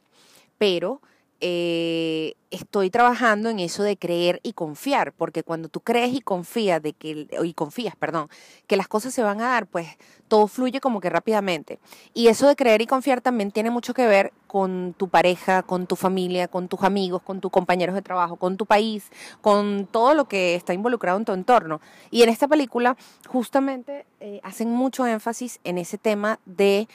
Pero 0.57 1.01
eh, 1.47 2.33
estoy 2.49 2.89
trabajando 2.89 3.51
en 3.51 3.59
eso 3.59 3.83
de 3.83 3.97
creer 3.97 4.39
y 4.41 4.53
confiar, 4.53 5.13
porque 5.13 5.43
cuando 5.43 5.69
tú 5.69 5.79
crees 5.79 6.11
y 6.15 6.19
confías 6.19 6.81
de 6.81 6.93
que 6.93 7.27
y 7.43 7.53
confías, 7.53 7.95
perdón, 7.95 8.29
que 8.65 8.75
las 8.75 8.87
cosas 8.87 9.13
se 9.13 9.21
van 9.21 9.39
a 9.41 9.49
dar, 9.49 9.67
pues 9.67 9.87
todo 10.27 10.47
fluye 10.47 10.79
como 10.79 10.99
que 11.01 11.11
rápidamente. 11.11 11.77
Y 12.15 12.29
eso 12.29 12.47
de 12.47 12.55
creer 12.55 12.81
y 12.81 12.87
confiar 12.87 13.21
también 13.21 13.51
tiene 13.51 13.69
mucho 13.69 13.93
que 13.93 14.07
ver 14.07 14.33
con 14.47 14.95
tu 14.97 15.07
pareja, 15.07 15.61
con 15.61 15.85
tu 15.85 15.95
familia, 15.95 16.47
con 16.47 16.67
tus 16.67 16.81
amigos, 16.81 17.21
con 17.21 17.41
tus 17.41 17.51
compañeros 17.51 17.93
de 17.93 18.01
trabajo, 18.01 18.37
con 18.37 18.57
tu 18.57 18.65
país, 18.65 19.11
con 19.41 19.87
todo 19.91 20.15
lo 20.15 20.27
que 20.27 20.55
está 20.55 20.73
involucrado 20.73 21.19
en 21.19 21.25
tu 21.25 21.33
entorno. 21.33 21.79
Y 22.09 22.23
en 22.23 22.29
esta 22.29 22.47
película 22.47 22.97
justamente 23.27 24.07
eh, 24.19 24.39
hacen 24.41 24.71
mucho 24.71 25.05
énfasis 25.05 25.59
en 25.63 25.77
ese 25.77 25.99
tema 25.99 26.39
de 26.47 26.87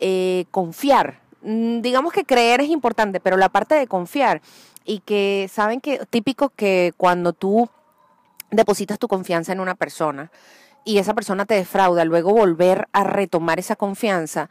eh, 0.00 0.46
confiar 0.50 1.27
digamos 1.42 2.12
que 2.12 2.24
creer 2.24 2.60
es 2.60 2.68
importante, 2.68 3.20
pero 3.20 3.36
la 3.36 3.48
parte 3.48 3.74
de 3.74 3.86
confiar 3.86 4.42
y 4.84 5.00
que 5.00 5.48
saben 5.52 5.80
que 5.80 6.00
típico 6.10 6.50
que 6.50 6.92
cuando 6.96 7.32
tú 7.32 7.68
depositas 8.50 8.98
tu 8.98 9.08
confianza 9.08 9.52
en 9.52 9.60
una 9.60 9.74
persona 9.74 10.30
y 10.84 10.98
esa 10.98 11.14
persona 11.14 11.44
te 11.44 11.54
defrauda, 11.54 12.04
luego 12.04 12.32
volver 12.32 12.88
a 12.92 13.04
retomar 13.04 13.58
esa 13.58 13.76
confianza 13.76 14.48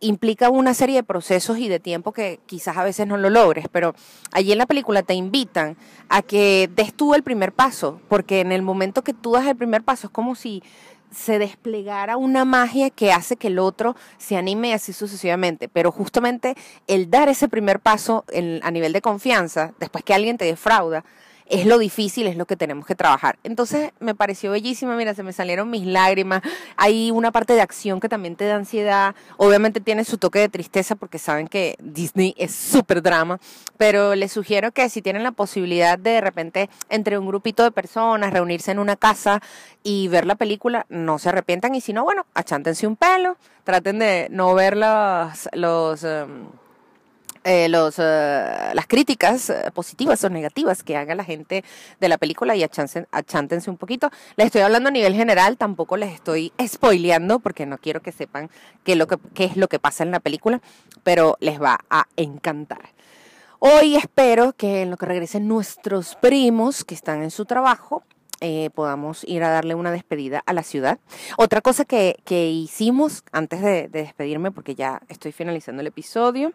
implica 0.00 0.48
una 0.48 0.74
serie 0.74 0.96
de 0.96 1.02
procesos 1.02 1.58
y 1.58 1.68
de 1.68 1.78
tiempo 1.78 2.12
que 2.12 2.40
quizás 2.46 2.76
a 2.76 2.84
veces 2.84 3.06
no 3.06 3.16
lo 3.16 3.30
logres, 3.30 3.66
pero 3.70 3.94
allí 4.32 4.52
en 4.52 4.58
la 4.58 4.66
película 4.66 5.02
te 5.02 5.14
invitan 5.14 5.76
a 6.08 6.22
que 6.22 6.70
des 6.74 6.94
tú 6.94 7.14
el 7.14 7.22
primer 7.22 7.52
paso, 7.52 8.00
porque 8.08 8.40
en 8.40 8.50
el 8.50 8.62
momento 8.62 9.02
que 9.02 9.12
tú 9.12 9.32
das 9.32 9.46
el 9.46 9.56
primer 9.56 9.82
paso 9.82 10.06
es 10.06 10.12
como 10.12 10.34
si 10.34 10.62
se 11.10 11.38
desplegara 11.38 12.16
una 12.16 12.44
magia 12.44 12.90
que 12.90 13.12
hace 13.12 13.36
que 13.36 13.48
el 13.48 13.58
otro 13.58 13.96
se 14.18 14.36
anime 14.36 14.74
así 14.74 14.92
sucesivamente. 14.92 15.68
Pero 15.68 15.90
justamente 15.92 16.54
el 16.86 17.10
dar 17.10 17.28
ese 17.28 17.48
primer 17.48 17.80
paso 17.80 18.24
a 18.62 18.70
nivel 18.70 18.92
de 18.92 19.00
confianza, 19.00 19.72
después 19.78 20.04
que 20.04 20.14
alguien 20.14 20.38
te 20.38 20.44
defrauda, 20.44 21.04
es 21.50 21.66
lo 21.66 21.78
difícil, 21.78 22.26
es 22.26 22.36
lo 22.36 22.46
que 22.46 22.56
tenemos 22.56 22.86
que 22.86 22.94
trabajar. 22.94 23.38
Entonces 23.42 23.90
me 24.00 24.14
pareció 24.14 24.52
bellísima, 24.52 24.96
mira, 24.96 25.14
se 25.14 25.22
me 25.22 25.32
salieron 25.32 25.68
mis 25.70 25.86
lágrimas. 25.86 26.42
Hay 26.76 27.10
una 27.10 27.32
parte 27.32 27.54
de 27.54 27.60
acción 27.60 28.00
que 28.00 28.08
también 28.08 28.36
te 28.36 28.44
da 28.44 28.56
ansiedad. 28.56 29.14
Obviamente 29.36 29.80
tiene 29.80 30.04
su 30.04 30.18
toque 30.18 30.38
de 30.38 30.48
tristeza 30.48 30.94
porque 30.94 31.18
saben 31.18 31.48
que 31.48 31.76
Disney 31.80 32.34
es 32.38 32.54
súper 32.54 33.02
drama, 33.02 33.40
pero 33.76 34.14
les 34.14 34.32
sugiero 34.32 34.72
que 34.72 34.88
si 34.88 35.02
tienen 35.02 35.22
la 35.22 35.32
posibilidad 35.32 35.98
de 35.98 36.10
de 36.10 36.20
repente 36.20 36.70
entre 36.88 37.18
un 37.18 37.26
grupito 37.26 37.62
de 37.62 37.70
personas 37.70 38.32
reunirse 38.32 38.70
en 38.70 38.78
una 38.78 38.96
casa 38.96 39.40
y 39.82 40.08
ver 40.08 40.26
la 40.26 40.34
película, 40.34 40.86
no 40.88 41.18
se 41.18 41.28
arrepientan 41.28 41.74
y 41.74 41.80
si 41.80 41.92
no, 41.92 42.04
bueno, 42.04 42.26
achántense 42.34 42.86
un 42.86 42.96
pelo, 42.96 43.36
traten 43.64 43.98
de 43.98 44.28
no 44.30 44.54
ver 44.54 44.76
los... 44.76 46.04
em, 46.04 46.48
eh, 47.42 47.70
los, 47.70 47.94
eh, 47.98 48.70
las 48.74 48.86
críticas 48.86 49.48
eh, 49.48 49.70
positivas 49.72 50.22
o 50.24 50.28
negativas 50.28 50.82
que 50.82 50.98
haga 50.98 51.14
la 51.14 51.24
gente 51.24 51.64
de 51.98 52.08
la 52.10 52.18
película 52.18 52.54
y 52.54 52.62
achántense 52.62 53.70
un 53.70 53.78
poquito. 53.78 54.10
Les 54.36 54.46
estoy 54.46 54.60
hablando 54.60 54.90
a 54.90 54.92
nivel 54.92 55.14
general, 55.14 55.56
tampoco 55.56 55.96
les 55.96 56.12
estoy 56.12 56.52
spoileando 56.62 57.38
porque 57.38 57.64
no 57.64 57.78
quiero 57.78 58.02
que 58.02 58.12
sepan 58.12 58.50
qué, 58.84 58.94
lo 58.94 59.06
que, 59.06 59.16
qué 59.32 59.44
es 59.44 59.56
lo 59.56 59.68
que 59.68 59.78
pasa 59.78 60.04
en 60.04 60.10
la 60.10 60.20
película, 60.20 60.60
pero 61.02 61.38
les 61.40 61.60
va 61.60 61.78
a 61.88 62.08
encantar. 62.16 62.90
Hoy 63.58 63.96
espero 63.96 64.52
que 64.52 64.82
en 64.82 64.90
lo 64.90 64.98
que 64.98 65.06
regresen 65.06 65.48
nuestros 65.48 66.16
primos 66.16 66.84
que 66.84 66.94
están 66.94 67.22
en 67.22 67.30
su 67.30 67.46
trabajo, 67.46 68.04
podamos 68.74 69.22
ir 69.24 69.44
a 69.44 69.50
darle 69.50 69.74
una 69.74 69.92
despedida 69.92 70.42
a 70.46 70.54
la 70.54 70.62
ciudad. 70.62 70.98
Otra 71.36 71.60
cosa 71.60 71.84
que, 71.84 72.16
que 72.24 72.50
hicimos 72.50 73.22
antes 73.32 73.60
de, 73.60 73.88
de, 73.88 74.02
despedirme, 74.02 74.50
porque 74.50 74.74
ya 74.74 75.02
estoy 75.08 75.32
finalizando 75.32 75.82
el 75.82 75.88
episodio, 75.88 76.54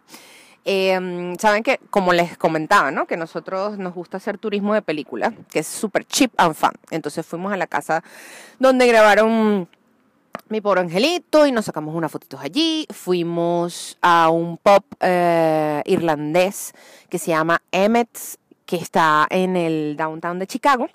Em, 0.68 1.36
saben 1.38 1.62
que, 1.62 1.78
como 1.90 2.12
les 2.12 2.36
comentaba, 2.36 2.90
¿no? 2.90 3.06
Que 3.06 3.16
nosotros 3.16 3.78
nos 3.78 3.94
gusta 3.94 4.16
hacer 4.16 4.36
turismo 4.36 4.74
de 4.74 4.82
película, 4.82 5.32
que 5.48 5.60
es 5.60 5.66
súper 5.68 6.04
cheap 6.04 6.32
and 6.38 6.56
fun. 6.56 6.72
Entonces 6.90 7.24
fuimos 7.24 7.52
a 7.52 7.56
la 7.56 7.68
casa 7.68 8.02
donde 8.58 8.88
grabaron 8.88 9.68
mi 10.48 10.60
pobre 10.60 10.80
angelito 10.80 11.46
y 11.46 11.52
nos 11.52 11.66
sacamos 11.66 11.94
unas 11.94 12.10
fotitos 12.10 12.40
allí. 12.40 12.84
Fuimos 12.90 13.96
a 14.02 14.28
un 14.30 14.56
pop 14.56 14.84
eh, 14.98 15.82
irlandés 15.84 16.72
que 17.08 17.20
se 17.20 17.28
llama 17.28 17.62
Emmett's, 17.70 18.38
que 18.64 18.74
está 18.74 19.28
en 19.30 19.56
el 19.56 19.96
downtown 19.96 20.40
de 20.40 20.48
Chicago, 20.48 20.88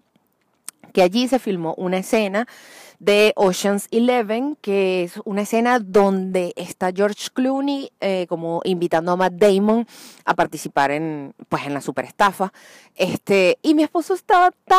que 0.91 1.01
allí 1.01 1.29
se 1.29 1.39
filmó 1.39 1.75
una 1.75 1.99
escena 1.99 2.45
de 3.01 3.33
Ocean's 3.35 3.87
Eleven, 3.89 4.55
que 4.61 5.03
es 5.03 5.19
una 5.25 5.41
escena 5.41 5.79
donde 5.79 6.53
está 6.55 6.91
George 6.95 7.29
Clooney 7.33 7.91
eh, 7.99 8.27
como 8.29 8.61
invitando 8.63 9.11
a 9.11 9.15
Matt 9.15 9.33
Damon 9.33 9.87
a 10.23 10.35
participar 10.35 10.91
en, 10.91 11.33
pues, 11.49 11.65
en 11.65 11.73
la 11.73 11.81
superestafa. 11.81 12.53
Este, 12.93 13.57
y 13.63 13.73
mi 13.73 13.81
esposo 13.81 14.13
estaba 14.13 14.51
tan 14.65 14.77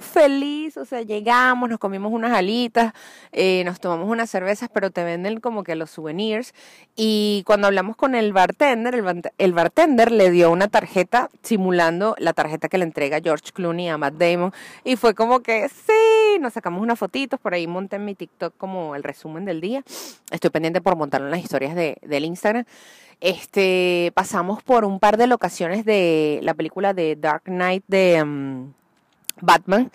feliz, 0.00 0.76
o 0.78 0.84
sea, 0.84 1.02
llegamos, 1.02 1.70
nos 1.70 1.78
comimos 1.78 2.12
unas 2.12 2.32
alitas, 2.32 2.92
eh, 3.30 3.62
nos 3.64 3.78
tomamos 3.78 4.08
unas 4.08 4.28
cervezas, 4.28 4.68
pero 4.74 4.90
te 4.90 5.04
venden 5.04 5.38
como 5.38 5.62
que 5.62 5.76
los 5.76 5.90
souvenirs. 5.90 6.54
Y 6.96 7.44
cuando 7.46 7.68
hablamos 7.68 7.94
con 7.94 8.16
el 8.16 8.32
bartender, 8.32 8.96
el, 8.96 9.22
el 9.38 9.52
bartender 9.52 10.10
le 10.10 10.32
dio 10.32 10.50
una 10.50 10.66
tarjeta 10.66 11.30
simulando 11.42 12.16
la 12.18 12.32
tarjeta 12.32 12.68
que 12.68 12.78
le 12.78 12.84
entrega 12.84 13.20
George 13.22 13.52
Clooney 13.54 13.88
a 13.90 13.96
Matt 13.96 14.14
Damon. 14.14 14.52
Y 14.82 14.96
fue 14.96 15.14
como 15.14 15.38
que, 15.38 15.68
sí, 15.68 15.92
nos 16.38 16.52
sacamos 16.52 16.82
unas 16.82 16.98
fotitos 16.98 17.40
por 17.40 17.54
ahí 17.54 17.66
monté 17.66 17.96
en 17.96 18.04
mi 18.04 18.14
TikTok 18.14 18.54
como 18.56 18.94
el 18.94 19.02
resumen 19.02 19.44
del 19.44 19.60
día. 19.60 19.82
Estoy 20.30 20.50
pendiente 20.50 20.80
por 20.80 20.96
montarlo 20.96 21.26
en 21.26 21.32
las 21.32 21.42
historias 21.42 21.74
de, 21.74 21.98
del 22.02 22.24
Instagram. 22.24 22.64
Este, 23.20 24.12
pasamos 24.14 24.62
por 24.62 24.84
un 24.84 24.98
par 24.98 25.16
de 25.16 25.26
locaciones 25.26 25.84
de 25.84 26.40
la 26.42 26.54
película 26.54 26.94
de 26.94 27.16
Dark 27.16 27.42
Knight 27.44 27.84
de 27.86 28.24
mm, 28.24 28.72
Batman 29.40 29.90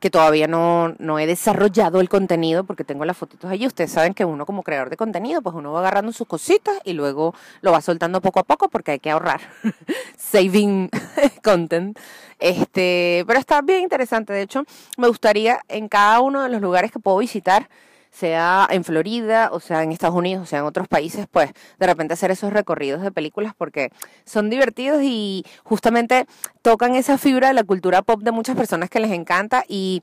que 0.00 0.10
todavía 0.10 0.46
no, 0.46 0.94
no 0.98 1.18
he 1.18 1.26
desarrollado 1.26 2.00
el 2.00 2.08
contenido 2.08 2.64
porque 2.64 2.84
tengo 2.84 3.04
las 3.04 3.16
fotitos 3.16 3.50
allí. 3.50 3.66
Ustedes 3.66 3.90
saben 3.90 4.14
que 4.14 4.24
uno 4.24 4.46
como 4.46 4.62
creador 4.62 4.90
de 4.90 4.96
contenido, 4.96 5.42
pues 5.42 5.54
uno 5.56 5.72
va 5.72 5.80
agarrando 5.80 6.12
sus 6.12 6.26
cositas 6.26 6.78
y 6.84 6.92
luego 6.92 7.34
lo 7.60 7.72
va 7.72 7.80
soltando 7.80 8.20
poco 8.20 8.40
a 8.40 8.44
poco 8.44 8.68
porque 8.68 8.92
hay 8.92 8.98
que 9.00 9.10
ahorrar. 9.10 9.40
Saving 10.16 10.88
content. 11.42 11.98
Este, 12.38 13.24
pero 13.26 13.40
está 13.40 13.60
bien 13.62 13.82
interesante. 13.82 14.32
De 14.32 14.42
hecho, 14.42 14.64
me 14.96 15.08
gustaría 15.08 15.60
en 15.68 15.88
cada 15.88 16.20
uno 16.20 16.42
de 16.42 16.48
los 16.48 16.60
lugares 16.60 16.92
que 16.92 17.00
puedo 17.00 17.18
visitar 17.18 17.68
sea 18.18 18.66
en 18.70 18.82
Florida, 18.82 19.50
o 19.52 19.60
sea 19.60 19.82
en 19.82 19.92
Estados 19.92 20.16
Unidos, 20.16 20.42
o 20.42 20.46
sea 20.46 20.58
en 20.58 20.64
otros 20.64 20.88
países, 20.88 21.26
pues 21.30 21.52
de 21.78 21.86
repente 21.86 22.14
hacer 22.14 22.30
esos 22.30 22.52
recorridos 22.52 23.02
de 23.02 23.12
películas 23.12 23.52
porque 23.56 23.90
son 24.24 24.50
divertidos 24.50 25.02
y 25.02 25.44
justamente 25.62 26.26
tocan 26.62 26.96
esa 26.96 27.16
fibra 27.16 27.48
de 27.48 27.54
la 27.54 27.64
cultura 27.64 28.02
pop 28.02 28.20
de 28.22 28.32
muchas 28.32 28.56
personas 28.56 28.90
que 28.90 29.00
les 29.00 29.12
encanta 29.12 29.64
y 29.68 30.02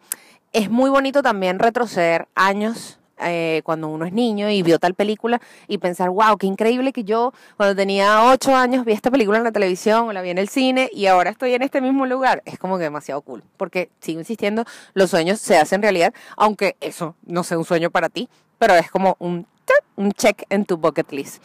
es 0.54 0.70
muy 0.70 0.90
bonito 0.90 1.22
también 1.22 1.60
retroceder 1.60 2.28
años 2.36 3.00
eh, 3.20 3.62
cuando 3.64 3.88
uno 3.88 4.06
es 4.06 4.14
niño 4.14 4.50
y 4.50 4.62
vio 4.62 4.80
tal 4.80 4.94
película 4.94 5.42
y 5.68 5.78
pensar, 5.78 6.10
wow, 6.10 6.38
qué 6.38 6.48
increíble 6.48 6.92
que 6.92 7.04
yo 7.04 7.34
cuando 7.58 7.76
tenía 7.76 8.32
ocho 8.32 8.56
años 8.56 8.86
vi 8.86 8.94
esta 8.94 9.12
película 9.12 9.38
en 9.38 9.44
la 9.44 9.52
televisión 9.52 10.08
o 10.08 10.14
la 10.14 10.22
vi 10.22 10.30
en 10.30 10.38
el 10.38 10.50
cine 10.50 10.90
y 10.94 11.06
ahora 11.06 11.30
estoy 11.30 11.54
en 11.54 11.62
este 11.62 11.82
mismo 11.82 12.06
lugar. 12.06 12.42
Es 12.46 12.60
como 12.60 12.78
que 12.78 12.84
demasiado 12.84 13.22
cool, 13.22 13.44
porque 13.58 13.90
sigo 14.02 14.20
insistiendo, 14.20 14.66
los 14.94 15.10
sueños 15.10 15.40
se 15.40 15.58
hacen 15.58 15.82
realidad, 15.82 16.14
aunque 16.38 16.76
eso 16.82 17.16
no 17.26 17.44
sea 17.44 17.58
un 17.58 17.66
sueño 17.66 17.90
para 17.90 18.10
ti, 18.10 18.30
pero 18.58 18.76
es 18.76 18.92
como 18.92 19.16
un, 19.20 19.48
un 19.96 20.12
check 20.12 20.44
en 20.50 20.66
tu 20.66 20.78
bucket 20.78 21.12
list. 21.12 21.42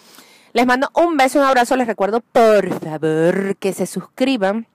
Les 0.52 0.66
mando 0.66 0.90
un 0.94 1.16
beso, 1.16 1.38
un 1.38 1.44
abrazo, 1.44 1.76
les 1.76 1.86
recuerdo 1.86 2.20
por 2.20 2.68
favor 2.80 3.56
que 3.56 3.72
se 3.72 3.86
suscriban 3.86 4.66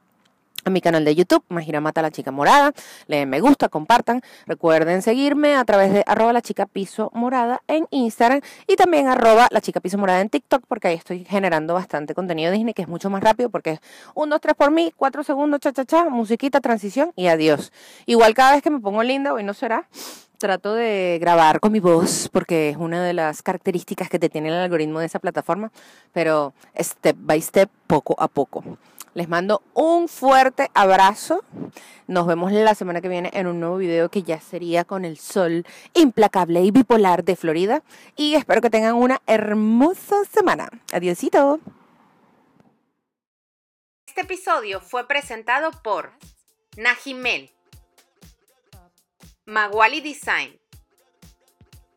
a 0.65 0.69
mi 0.71 0.81
canal 0.81 1.05
de 1.05 1.15
YouTube, 1.15 1.43
Majira 1.47 1.79
Mata 1.79 2.01
la 2.01 2.11
Chica 2.11 2.31
Morada. 2.31 2.73
Le 3.07 3.17
den 3.17 3.29
me 3.29 3.39
gusta, 3.39 3.69
compartan. 3.69 4.21
Recuerden 4.47 5.01
seguirme 5.01 5.55
a 5.55 5.63
través 5.63 5.93
de 5.93 6.03
arroba 6.07 6.33
la 6.33 6.41
chica 6.41 6.65
piso 6.65 7.11
morada 7.13 7.61
en 7.67 7.87
Instagram 7.91 8.41
y 8.67 8.75
también 8.75 9.07
arroba 9.07 9.47
la 9.51 9.61
chica 9.61 9.79
piso 9.79 9.97
morada 9.97 10.21
en 10.21 10.29
TikTok 10.29 10.63
porque 10.67 10.89
ahí 10.89 10.95
estoy 10.95 11.23
generando 11.23 11.75
bastante 11.75 12.13
contenido 12.15 12.51
Disney 12.51 12.73
que 12.73 12.81
es 12.81 12.87
mucho 12.87 13.09
más 13.09 13.23
rápido 13.23 13.49
porque 13.49 13.71
es 13.71 13.79
un, 14.15 14.29
dos, 14.29 14.41
tres 14.41 14.55
por 14.55 14.71
mí, 14.71 14.91
cuatro 14.95 15.23
segundos, 15.23 15.59
cha, 15.61 15.71
cha, 15.71 15.85
cha, 15.85 16.09
musiquita, 16.09 16.59
transición 16.61 17.11
y 17.15 17.27
adiós. 17.27 17.71
Igual 18.07 18.33
cada 18.33 18.53
vez 18.53 18.63
que 18.63 18.71
me 18.71 18.79
pongo 18.79 19.03
linda, 19.03 19.33
hoy 19.33 19.43
no 19.43 19.53
será, 19.53 19.87
trato 20.39 20.73
de 20.73 21.17
grabar 21.21 21.59
con 21.59 21.71
mi 21.71 21.79
voz 21.79 22.29
porque 22.31 22.69
es 22.69 22.77
una 22.77 23.03
de 23.03 23.13
las 23.13 23.43
características 23.43 24.09
que 24.09 24.19
te 24.19 24.29
tiene 24.29 24.49
el 24.49 24.55
algoritmo 24.55 24.99
de 24.99 25.05
esa 25.05 25.19
plataforma, 25.19 25.71
pero 26.11 26.53
step 26.79 27.15
by 27.19 27.41
step, 27.41 27.69
poco 27.87 28.15
a 28.17 28.27
poco. 28.27 28.63
Les 29.15 29.29
mando 29.29 29.63
un 29.73 30.09
fuerte 30.09 30.69
abrazo. 30.73 31.45
Nos 32.05 32.27
vemos 32.27 32.51
la 32.51 32.75
semana 32.75 32.99
que 32.99 33.07
viene 33.07 33.31
en 33.33 33.47
un 33.47 33.61
nuevo 33.61 33.77
video 33.77 34.09
que 34.09 34.23
ya 34.23 34.41
sería 34.41 34.83
con 34.83 35.05
el 35.05 35.17
sol 35.17 35.65
implacable 35.93 36.61
y 36.61 36.71
bipolar 36.71 37.23
de 37.23 37.37
Florida. 37.37 37.81
Y 38.17 38.35
espero 38.35 38.59
que 38.61 38.69
tengan 38.69 38.95
una 38.95 39.21
hermosa 39.25 40.25
semana. 40.25 40.69
Adiosito. 40.91 41.61
Este 44.05 44.19
episodio 44.21 44.81
fue 44.81 45.07
presentado 45.07 45.71
por 45.81 46.11
Najimel, 46.75 47.51
Maguali 49.45 50.01
Design, 50.01 50.59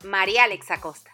María 0.05 0.45
Alexa 0.45 0.81
Costa. 0.81 1.07